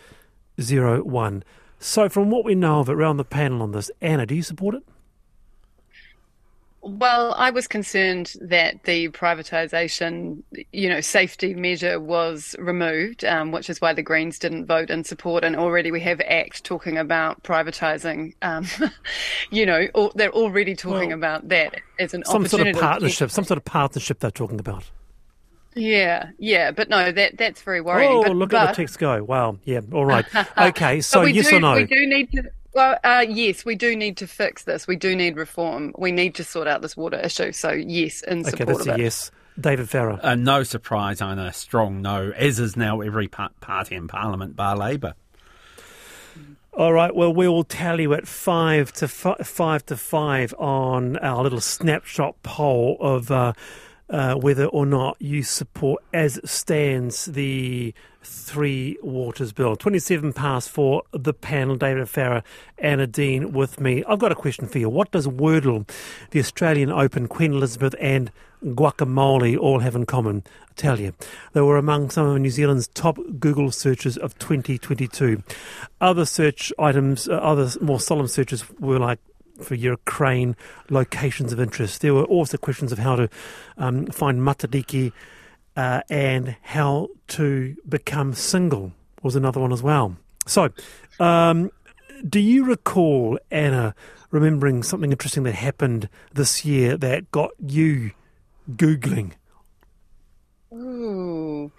zero 0.61 1.05
one. 1.05 1.44
So, 1.79 2.09
from 2.09 2.31
what 2.31 2.44
we 2.44 2.55
know 2.55 2.81
of 2.81 2.88
it 2.88 2.94
around 2.94 3.18
the 3.18 3.24
panel 3.24 3.62
on 3.62 3.72
this, 3.72 3.90
Anna, 4.00 4.26
do 4.26 4.35
you 4.35 4.42
support 4.42 4.74
it? 4.74 4.83
Well, 6.82 7.34
I 7.34 7.50
was 7.50 7.68
concerned 7.68 8.36
that 8.40 8.84
the 8.84 9.10
privatisation, 9.10 10.42
you 10.72 10.88
know, 10.88 11.02
safety 11.02 11.54
measure 11.54 12.00
was 12.00 12.56
removed, 12.58 13.22
um, 13.24 13.52
which 13.52 13.68
is 13.68 13.82
why 13.82 13.92
the 13.92 14.02
Greens 14.02 14.38
didn't 14.38 14.64
vote 14.64 14.88
in 14.88 15.04
support. 15.04 15.44
And 15.44 15.56
already 15.56 15.90
we 15.90 16.00
have 16.00 16.22
ACT 16.22 16.64
talking 16.64 16.96
about 16.96 17.42
privatising. 17.42 18.34
Um, 18.40 18.66
you 19.50 19.66
know, 19.66 19.88
they're 20.14 20.32
already 20.32 20.74
talking 20.74 21.10
well, 21.10 21.18
about 21.18 21.48
that 21.50 21.80
as 21.98 22.14
an 22.14 22.24
some 22.24 22.46
sort 22.46 22.66
of 22.66 22.74
partnership. 22.76 23.30
Some 23.30 23.44
sort 23.44 23.58
of 23.58 23.64
partnership 23.66 24.20
they're 24.20 24.30
talking 24.30 24.58
about. 24.58 24.90
Yeah, 25.74 26.30
yeah, 26.38 26.72
but 26.72 26.88
no, 26.88 27.12
that 27.12 27.36
that's 27.36 27.62
very 27.62 27.80
worrying. 27.80 28.10
Oh, 28.10 28.22
but, 28.22 28.36
look 28.36 28.50
but, 28.50 28.62
at 28.62 28.74
the 28.74 28.82
text 28.82 28.98
go! 28.98 29.22
Wow, 29.22 29.58
yeah, 29.64 29.80
all 29.92 30.04
right, 30.04 30.24
okay. 30.58 31.00
So 31.00 31.22
yes 31.22 31.50
do, 31.50 31.58
or 31.58 31.60
no? 31.60 31.74
We 31.74 31.84
do 31.84 32.06
need 32.06 32.32
to 32.32 32.50
well, 32.72 32.98
uh, 33.02 33.24
yes, 33.28 33.64
we 33.64 33.74
do 33.74 33.96
need 33.96 34.16
to 34.18 34.26
fix 34.26 34.64
this. 34.64 34.87
We 34.87 34.96
do 34.96 35.16
need 35.16 35.37
reform. 35.37 35.92
We 35.98 36.12
need 36.12 36.35
to 36.37 36.44
sort 36.44 36.68
out 36.68 36.83
this 36.83 36.96
water 36.96 37.18
issue. 37.18 37.52
So, 37.52 37.72
yes, 37.72 38.22
in 38.22 38.40
okay, 38.40 38.50
support 38.50 38.68
that's 38.68 38.80
of 38.80 38.88
a 38.88 38.94
it. 38.94 39.00
yes. 39.00 39.30
David 39.59 39.90
Farrar. 39.90 40.20
Uh, 40.22 40.37
no 40.37 40.62
surprise, 40.62 41.20
I'm 41.20 41.38
a 41.38 41.52
strong 41.52 42.00
no, 42.00 42.33
as 42.35 42.59
is 42.59 42.76
now 42.76 43.00
every 43.00 43.28
party 43.28 43.94
in 43.94 44.09
Parliament, 44.09 44.56
bar 44.56 44.76
Labour. 44.76 45.14
All 46.72 46.92
right. 46.92 47.14
Well, 47.14 47.35
we 47.35 47.48
will 47.48 47.64
tell 47.64 48.00
you 48.00 48.14
at 48.14 48.28
five 48.28 48.92
to 48.94 49.09
five 49.09 49.85
to 49.87 49.96
five 49.96 50.54
on 50.56 51.16
our 51.18 51.42
little 51.42 51.61
snapshot 51.61 52.40
poll 52.44 52.96
of 53.00 53.30
uh, 53.30 53.52
uh, 54.11 54.35
whether 54.35 54.66
or 54.66 54.85
not 54.87 55.16
you 55.20 55.42
support, 55.42 56.03
as 56.12 56.38
it 56.38 56.49
stands, 56.49 57.27
the 57.27 57.94
Three 58.23 58.99
Waters 59.03 59.53
Bill. 59.53 59.77
27 59.77 60.33
past 60.33 60.68
four, 60.68 61.03
the 61.12 61.33
panel, 61.33 61.77
David 61.77 62.09
Farrar, 62.09 62.42
Anna 62.79 63.07
Dean 63.07 63.53
with 63.53 63.81
me. 63.81 64.05
I've 64.05 64.18
got 64.18 64.33
a 64.33 64.35
question 64.35 64.66
for 64.66 64.79
you. 64.79 64.88
What 64.88 65.11
does 65.11 65.27
Wordle, 65.27 65.88
the 66.31 66.40
Australian 66.40 66.90
Open, 66.90 67.29
Queen 67.29 67.53
Elizabeth, 67.53 67.94
and 68.01 68.31
guacamole 68.64 69.59
all 69.59 69.79
have 69.79 69.96
in 69.96 70.05
common? 70.05 70.42
I 70.68 70.73
tell 70.75 71.01
you, 71.01 71.14
they 71.53 71.62
were 71.62 71.79
among 71.79 72.11
some 72.11 72.27
of 72.27 72.38
New 72.40 72.51
Zealand's 72.51 72.88
top 72.88 73.16
Google 73.38 73.70
searches 73.70 74.18
of 74.18 74.38
2022. 74.38 75.42
Other 76.01 76.27
search 76.27 76.73
items, 76.79 77.27
uh, 77.27 77.35
other 77.35 77.70
more 77.81 78.01
solemn 78.01 78.29
searches 78.29 78.68
were 78.79 78.99
like 78.99 79.20
for 79.62 79.75
Ukraine 79.75 80.57
locations 80.88 81.53
of 81.53 81.61
interest. 81.61 82.01
There 82.01 82.14
were 82.14 82.25
also 82.25 82.57
questions 82.57 82.92
of 82.92 82.99
how 82.99 83.16
to 83.16 83.29
um, 83.79 84.07
find 84.07 84.40
matariki 84.40 85.12
uh, 85.77 86.03
and 86.11 86.57
how 86.62 87.09
to 87.29 87.77
become 87.88 88.35
single 88.35 88.92
was 89.23 89.37
another 89.37 89.61
one 89.61 89.73
as 89.73 89.83
well. 89.83 90.16
So, 90.46 90.70
um, 91.18 91.70
do 92.29 92.40
you 92.40 92.64
recall, 92.64 93.38
Anna, 93.51 93.94
remembering 94.31 94.83
something 94.83 95.11
interesting 95.11 95.42
that 95.44 95.55
happened 95.55 96.09
this 96.35 96.64
year 96.64 96.96
that 96.96 97.31
got 97.31 97.51
you 97.64 98.12
Googling? 98.70 99.33
Ooh. 100.73 101.70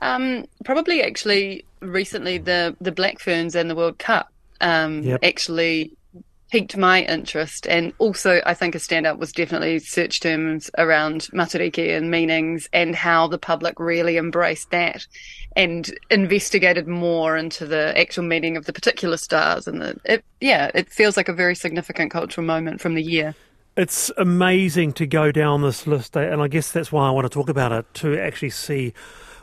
Um, 0.00 0.46
probably 0.64 1.02
actually 1.02 1.64
recently 1.80 2.38
the, 2.38 2.76
the 2.80 2.92
Black 2.92 3.18
Ferns 3.18 3.54
and 3.54 3.68
the 3.68 3.74
World 3.74 3.98
Cup 3.98 4.32
um, 4.60 5.02
yep. 5.02 5.20
actually 5.22 5.92
piqued 6.50 6.76
my 6.76 7.02
interest. 7.02 7.66
And 7.66 7.92
also, 7.98 8.40
I 8.46 8.54
think 8.54 8.74
a 8.74 8.78
standout 8.78 9.18
was 9.18 9.32
definitely 9.32 9.78
search 9.78 10.20
terms 10.20 10.70
around 10.78 11.28
matariki 11.32 11.96
and 11.96 12.10
meanings 12.10 12.68
and 12.72 12.94
how 12.94 13.28
the 13.28 13.38
public 13.38 13.78
really 13.78 14.16
embraced 14.16 14.70
that 14.70 15.06
and 15.56 15.90
investigated 16.10 16.86
more 16.86 17.36
into 17.36 17.66
the 17.66 17.98
actual 17.98 18.24
meaning 18.24 18.56
of 18.56 18.66
the 18.66 18.72
particular 18.72 19.16
stars. 19.16 19.66
And 19.66 19.82
the, 19.82 20.00
it, 20.04 20.24
yeah, 20.40 20.70
it 20.74 20.90
feels 20.90 21.16
like 21.16 21.28
a 21.28 21.32
very 21.32 21.54
significant 21.54 22.10
cultural 22.10 22.46
moment 22.46 22.80
from 22.80 22.94
the 22.94 23.02
year. 23.02 23.34
It's 23.76 24.10
amazing 24.16 24.94
to 24.94 25.06
go 25.06 25.30
down 25.30 25.62
this 25.62 25.86
list, 25.86 26.16
eh, 26.16 26.22
and 26.22 26.42
I 26.42 26.48
guess 26.48 26.72
that's 26.72 26.90
why 26.90 27.06
I 27.06 27.10
want 27.10 27.26
to 27.26 27.28
talk 27.28 27.48
about 27.48 27.70
it 27.70 27.86
to 27.94 28.18
actually 28.18 28.50
see 28.50 28.92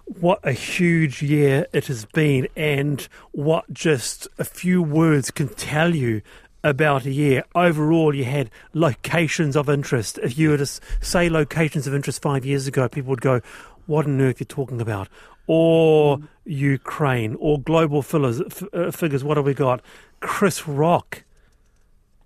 what 0.06 0.40
a 0.44 0.52
huge 0.52 1.22
year 1.22 1.66
it 1.74 1.88
has 1.88 2.06
been 2.06 2.48
and 2.56 3.08
what 3.32 3.72
just 3.74 4.28
a 4.38 4.44
few 4.44 4.82
words 4.82 5.32
can 5.32 5.48
tell 5.48 5.96
you 5.96 6.22
about 6.66 7.06
a 7.06 7.12
year. 7.12 7.44
Overall, 7.54 8.14
you 8.14 8.26
had 8.26 8.50
locations 8.74 9.56
of 9.56 9.70
interest. 9.70 10.18
If 10.18 10.38
you 10.38 10.50
were 10.50 10.58
to 10.58 10.66
say 10.66 11.30
locations 11.30 11.86
of 11.86 11.94
interest 11.94 12.22
five 12.22 12.44
years 12.44 12.68
ago, 12.68 12.90
people 12.90 13.12
would 13.12 13.22
go, 13.22 13.40
What 13.86 14.06
on 14.06 14.20
earth 14.20 14.38
are 14.38 14.40
you 14.40 14.46
talking 14.46 14.82
about? 14.82 15.08
Or 15.48 16.20
Ukraine, 16.44 17.38
or 17.40 17.62
global 17.62 18.02
fillers, 18.02 18.42
f- 18.42 18.64
uh, 18.74 18.90
figures. 18.90 19.24
What 19.24 19.38
have 19.38 19.46
we 19.46 19.54
got? 19.54 19.82
Chris 20.20 20.68
Rock, 20.68 21.24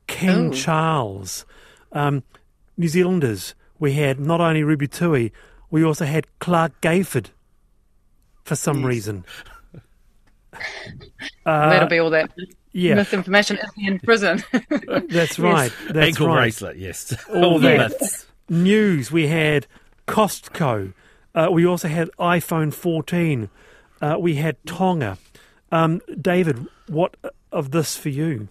King 0.07 0.47
oh. 0.47 0.53
Charles, 0.53 1.45
um, 1.91 2.23
New 2.77 2.87
Zealanders. 2.87 3.55
We 3.77 3.93
had 3.93 4.21
not 4.21 4.39
only 4.39 4.63
Ruby 4.63 4.87
Tui, 4.87 5.33
we 5.69 5.83
also 5.83 6.05
had 6.05 6.27
Clark 6.39 6.79
Gayford 6.81 7.27
for 8.45 8.55
some 8.55 8.79
yes. 8.79 8.85
reason. 8.85 9.25
Uh, 10.53 10.59
That'll 11.45 11.89
be 11.89 11.99
all 11.99 12.09
that 12.11 12.31
yeah. 12.71 12.95
misinformation 12.95 13.57
is 13.57 13.69
in 13.77 13.99
prison. 13.99 14.43
That's 15.09 15.39
right. 15.39 15.71
Yes. 15.71 15.93
That's 15.93 16.07
Ankle 16.07 16.27
right. 16.27 16.41
bracelet, 16.41 16.77
yes. 16.77 17.15
All 17.33 17.59
that. 17.59 18.25
News, 18.49 19.11
we 19.11 19.27
had 19.27 19.67
Costco. 20.07 20.93
Uh, 21.35 21.47
we 21.51 21.65
also 21.65 21.87
had 21.87 22.09
iPhone 22.19 22.73
14. 22.73 23.49
Uh, 24.01 24.17
we 24.19 24.35
had 24.35 24.57
Tonga. 24.65 25.17
Um, 25.71 26.01
David, 26.19 26.67
what 26.87 27.15
of 27.51 27.71
this 27.71 27.95
for 27.95 28.09
you? 28.09 28.49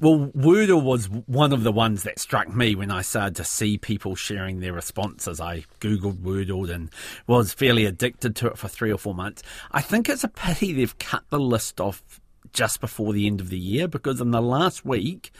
Well, 0.00 0.30
Wordle 0.36 0.82
was 0.82 1.08
one 1.08 1.52
of 1.52 1.62
the 1.62 1.72
ones 1.72 2.02
that 2.02 2.18
struck 2.18 2.54
me 2.54 2.74
when 2.74 2.90
I 2.90 3.02
started 3.02 3.36
to 3.36 3.44
see 3.44 3.78
people 3.78 4.16
sharing 4.16 4.60
their 4.60 4.72
responses. 4.72 5.40
I 5.40 5.64
Googled 5.80 6.18
Wordle 6.18 6.68
and 6.68 6.90
was 7.26 7.54
fairly 7.54 7.84
addicted 7.86 8.34
to 8.36 8.48
it 8.48 8.58
for 8.58 8.68
three 8.68 8.92
or 8.92 8.98
four 8.98 9.14
months. 9.14 9.42
I 9.70 9.80
think 9.80 10.08
it's 10.08 10.24
a 10.24 10.28
pity 10.28 10.72
they've 10.72 10.98
cut 10.98 11.22
the 11.30 11.38
list 11.38 11.80
off 11.80 12.02
just 12.54 12.80
before 12.80 13.12
the 13.12 13.26
end 13.26 13.40
of 13.40 13.50
the 13.50 13.58
year 13.58 13.86
because 13.86 14.20
in 14.20 14.30
the 14.30 14.40
last 14.40 14.84
week, 14.84 15.30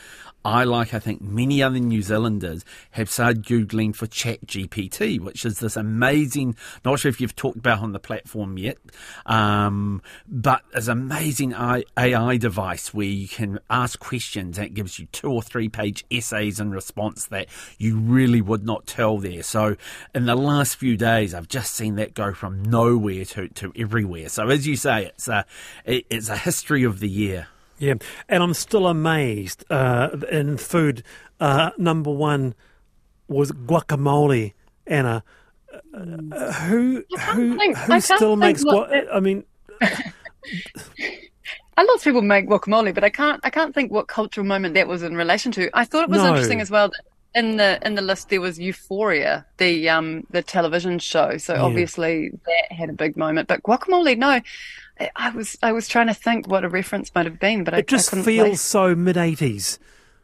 I, 0.45 0.65
like 0.65 0.93
I 0.93 0.99
think 0.99 1.23
many 1.23 1.63
other 1.63 1.79
New 1.79 2.03
Zealanders, 2.03 2.67
have 2.91 3.11
started 3.11 3.45
Googling 3.45 3.97
for 3.97 4.07
ChatGPT, 4.07 5.19
which 5.19 5.47
is 5.47 5.59
this 5.59 5.75
amazing, 5.75 6.55
not 6.85 7.01
sure 7.01 7.09
if 7.09 7.19
you've 7.19 7.35
talked 7.35 7.57
about 7.57 7.79
on 7.79 7.93
the 7.93 7.99
platform 7.99 8.59
yet, 8.59 8.77
um, 9.25 10.03
but 10.29 10.61
is 10.75 10.89
amazing 10.89 11.55
AI 11.55 12.37
device 12.37 12.93
where 12.93 13.07
you 13.07 13.27
can 13.27 13.59
ask 13.71 13.99
questions 13.99 14.59
and 14.59 14.67
it 14.67 14.75
gives 14.75 14.99
you 14.99 15.07
two 15.13 15.31
or 15.31 15.41
three 15.41 15.71
page 15.71 16.05
essays 16.11 16.61
in 16.61 16.71
response 16.73 17.27
that 17.27 17.49
you 17.79 17.97
really 17.97 18.43
would 18.43 18.67
not 18.67 18.87
tell 18.87 19.17
there. 19.17 19.43
So 19.43 19.77
in 20.15 20.27
the 20.27 20.37
last 20.37 20.77
few 20.77 20.99
days, 20.99 21.33
I've 21.33 21.49
just 21.49 21.75
seen 21.75 21.95
that 21.95 22.13
go 22.13 22.35
from 22.35 22.63
nowhere 22.63 23.25
to, 23.25 23.49
to 23.49 23.73
everywhere. 23.77 24.29
So 24.29 24.51
as 24.51 24.67
you 24.67 24.77
say, 24.77 25.07
it's 25.07 25.27
a, 25.27 25.47
it's 25.87 26.29
a 26.29 26.37
history 26.37 26.85
of 26.85 27.01
the 27.05 27.11
year. 27.11 27.49
Yeah, 27.79 27.95
and 28.29 28.43
I'm 28.43 28.55
still 28.55 28.87
amazed 28.87 29.65
uh, 29.71 30.09
in 30.31 30.57
food. 30.57 31.03
Uh, 31.39 31.71
number 31.77 32.11
one 32.11 32.55
was 33.29 33.53
guacamole, 33.53 34.55
Anna. 34.87 35.23
Uh, 35.93 36.53
who 36.53 37.05
who 37.33 37.59
think, 37.59 37.77
who 37.77 38.01
still 38.01 38.37
makes 38.37 38.65
guacamole? 38.65 39.07
I 39.13 39.21
mean. 39.21 39.45
A 41.77 41.83
lot 41.83 41.97
of 41.97 42.05
people 42.05 42.23
make 42.23 42.49
guacamole, 42.49 42.95
but 42.95 43.03
I 43.03 43.11
can't. 43.11 43.41
I 43.43 43.51
can't 43.51 43.75
think 43.75 43.91
what 43.91 44.07
cultural 44.07 44.47
moment 44.47 44.75
that 44.75 44.87
was 44.87 45.03
in 45.03 45.17
relation 45.17 45.51
to. 45.53 45.69
I 45.77 45.85
thought 45.85 46.05
it 46.05 46.11
was 46.11 46.23
no. 46.23 46.29
interesting 46.29 46.61
as 46.61 46.71
well. 46.71 46.91
in 47.35 47.57
the 47.57 47.85
in 47.85 47.97
the 47.97 48.03
list 48.03 48.29
there 48.29 48.41
was 48.41 48.61
Euphoria, 48.61 49.45
the 49.57 49.89
um 49.89 50.25
the 50.31 50.43
television 50.43 51.01
show. 51.01 51.37
So 51.37 51.55
yeah. 51.55 51.63
obviously 51.63 52.31
that 52.31 52.77
had 52.77 52.91
a 52.91 52.93
big 52.93 53.17
moment. 53.17 53.49
But 53.49 53.65
guacamole, 53.65 54.17
no. 54.17 54.41
I 55.17 55.31
was 55.31 55.59
I 55.63 55.73
was 55.73 55.89
trying 55.89 56.07
to 56.07 56.15
think 56.15 56.47
what 56.47 56.65
a 56.65 56.69
reference 56.69 57.13
might 57.15 57.27
have 57.27 57.41
been, 57.41 57.65
but 57.65 57.75
it 57.75 57.77
I, 57.79 57.81
just 57.83 58.15
I 58.15 58.23
feels 58.23 58.49
place. 58.49 58.61
so 58.61 58.95
mid 58.95 59.17
eighties. 59.17 59.79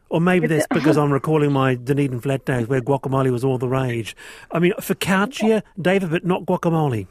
Or 0.09 0.19
maybe 0.19 0.47
that's 0.47 0.67
because 0.73 0.97
I'm 0.97 1.11
recalling 1.11 1.51
my 1.53 1.75
Dunedin 1.75 2.19
flat 2.19 2.45
days 2.45 2.67
where 2.67 2.81
guacamole 2.81 3.31
was 3.31 3.43
all 3.43 3.57
the 3.57 3.69
rage. 3.69 4.15
I 4.51 4.59
mean, 4.59 4.73
focaccia, 4.73 5.63
David, 5.81 6.09
but 6.11 6.25
not 6.25 6.43
guacamole. 6.43 7.07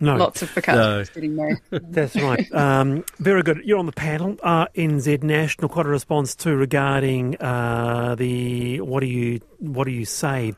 No. 0.00 0.16
Lots 0.16 0.42
of 0.42 0.50
focaccia 0.50 1.14
no. 1.70 1.78
That's 1.90 2.16
right. 2.16 2.52
Um, 2.52 3.04
very 3.18 3.42
good. 3.42 3.62
You're 3.64 3.78
on 3.78 3.86
the 3.86 3.92
panel. 3.92 4.34
RNZ 4.36 5.22
National. 5.22 5.68
Quite 5.68 5.86
a 5.86 5.88
response 5.90 6.34
too 6.34 6.56
regarding 6.56 7.36
uh, 7.40 8.14
the 8.16 8.80
what 8.80 9.00
do 9.00 9.06
you 9.06 9.40
what 9.58 9.84
do 9.84 9.92
you 9.92 10.04
say 10.04 10.54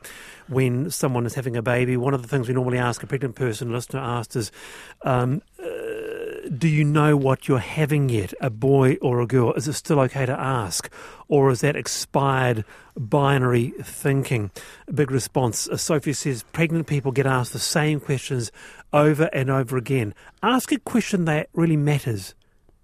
when 0.47 0.89
someone 0.89 1.25
is 1.25 1.35
having 1.35 1.55
a 1.55 1.61
baby? 1.61 1.97
One 1.97 2.13
of 2.13 2.21
the 2.21 2.27
things 2.27 2.47
we 2.47 2.53
normally 2.55 2.79
ask 2.79 3.03
a 3.03 3.07
pregnant 3.07 3.35
person, 3.35 3.71
listener 3.71 3.99
asked, 3.99 4.35
is. 4.35 4.51
Um, 5.03 5.41
uh, 5.61 5.65
do 6.47 6.67
you 6.67 6.83
know 6.83 7.17
what 7.17 7.47
you're 7.47 7.59
having 7.59 8.09
yet, 8.09 8.33
a 8.41 8.49
boy 8.49 8.95
or 9.01 9.19
a 9.19 9.27
girl? 9.27 9.53
Is 9.53 9.67
it 9.67 9.73
still 9.73 9.99
okay 10.01 10.25
to 10.25 10.39
ask? 10.39 10.91
Or 11.27 11.49
is 11.51 11.61
that 11.61 11.75
expired 11.75 12.63
binary 12.95 13.73
thinking? 13.81 14.51
A 14.87 14.93
big 14.93 15.11
response. 15.11 15.67
Uh, 15.67 15.77
Sophie 15.77 16.13
says 16.13 16.43
pregnant 16.53 16.87
people 16.87 17.11
get 17.11 17.25
asked 17.25 17.53
the 17.53 17.59
same 17.59 17.99
questions 17.99 18.51
over 18.93 19.29
and 19.33 19.49
over 19.49 19.77
again. 19.77 20.13
Ask 20.41 20.71
a 20.71 20.79
question 20.79 21.25
that 21.25 21.49
really 21.53 21.77
matters. 21.77 22.35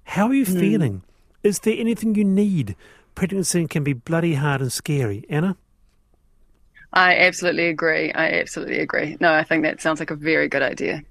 How 0.04 0.28
are 0.28 0.34
you 0.34 0.46
mm. 0.46 0.60
feeling? 0.60 1.04
Is 1.44 1.60
there 1.60 1.76
anything 1.78 2.16
you 2.16 2.26
need? 2.26 2.76
Pregnancy 3.16 3.68
can 3.68 3.84
be 3.84 3.94
bloody 3.94 4.34
hard 4.34 4.62
and 4.62 4.72
scary. 4.72 5.26
Anna? 5.30 5.56
I 6.94 7.18
absolutely 7.18 7.68
agree. 7.68 8.12
I 8.14 8.34
absolutely 8.34 8.80
agree. 8.80 9.18
No, 9.20 9.34
I 9.34 9.44
think 9.44 9.64
that 9.64 9.82
sounds 9.82 10.00
like 10.00 10.12
a 10.12 10.16
very 10.16 10.48
good 10.48 10.62
idea. 10.62 11.04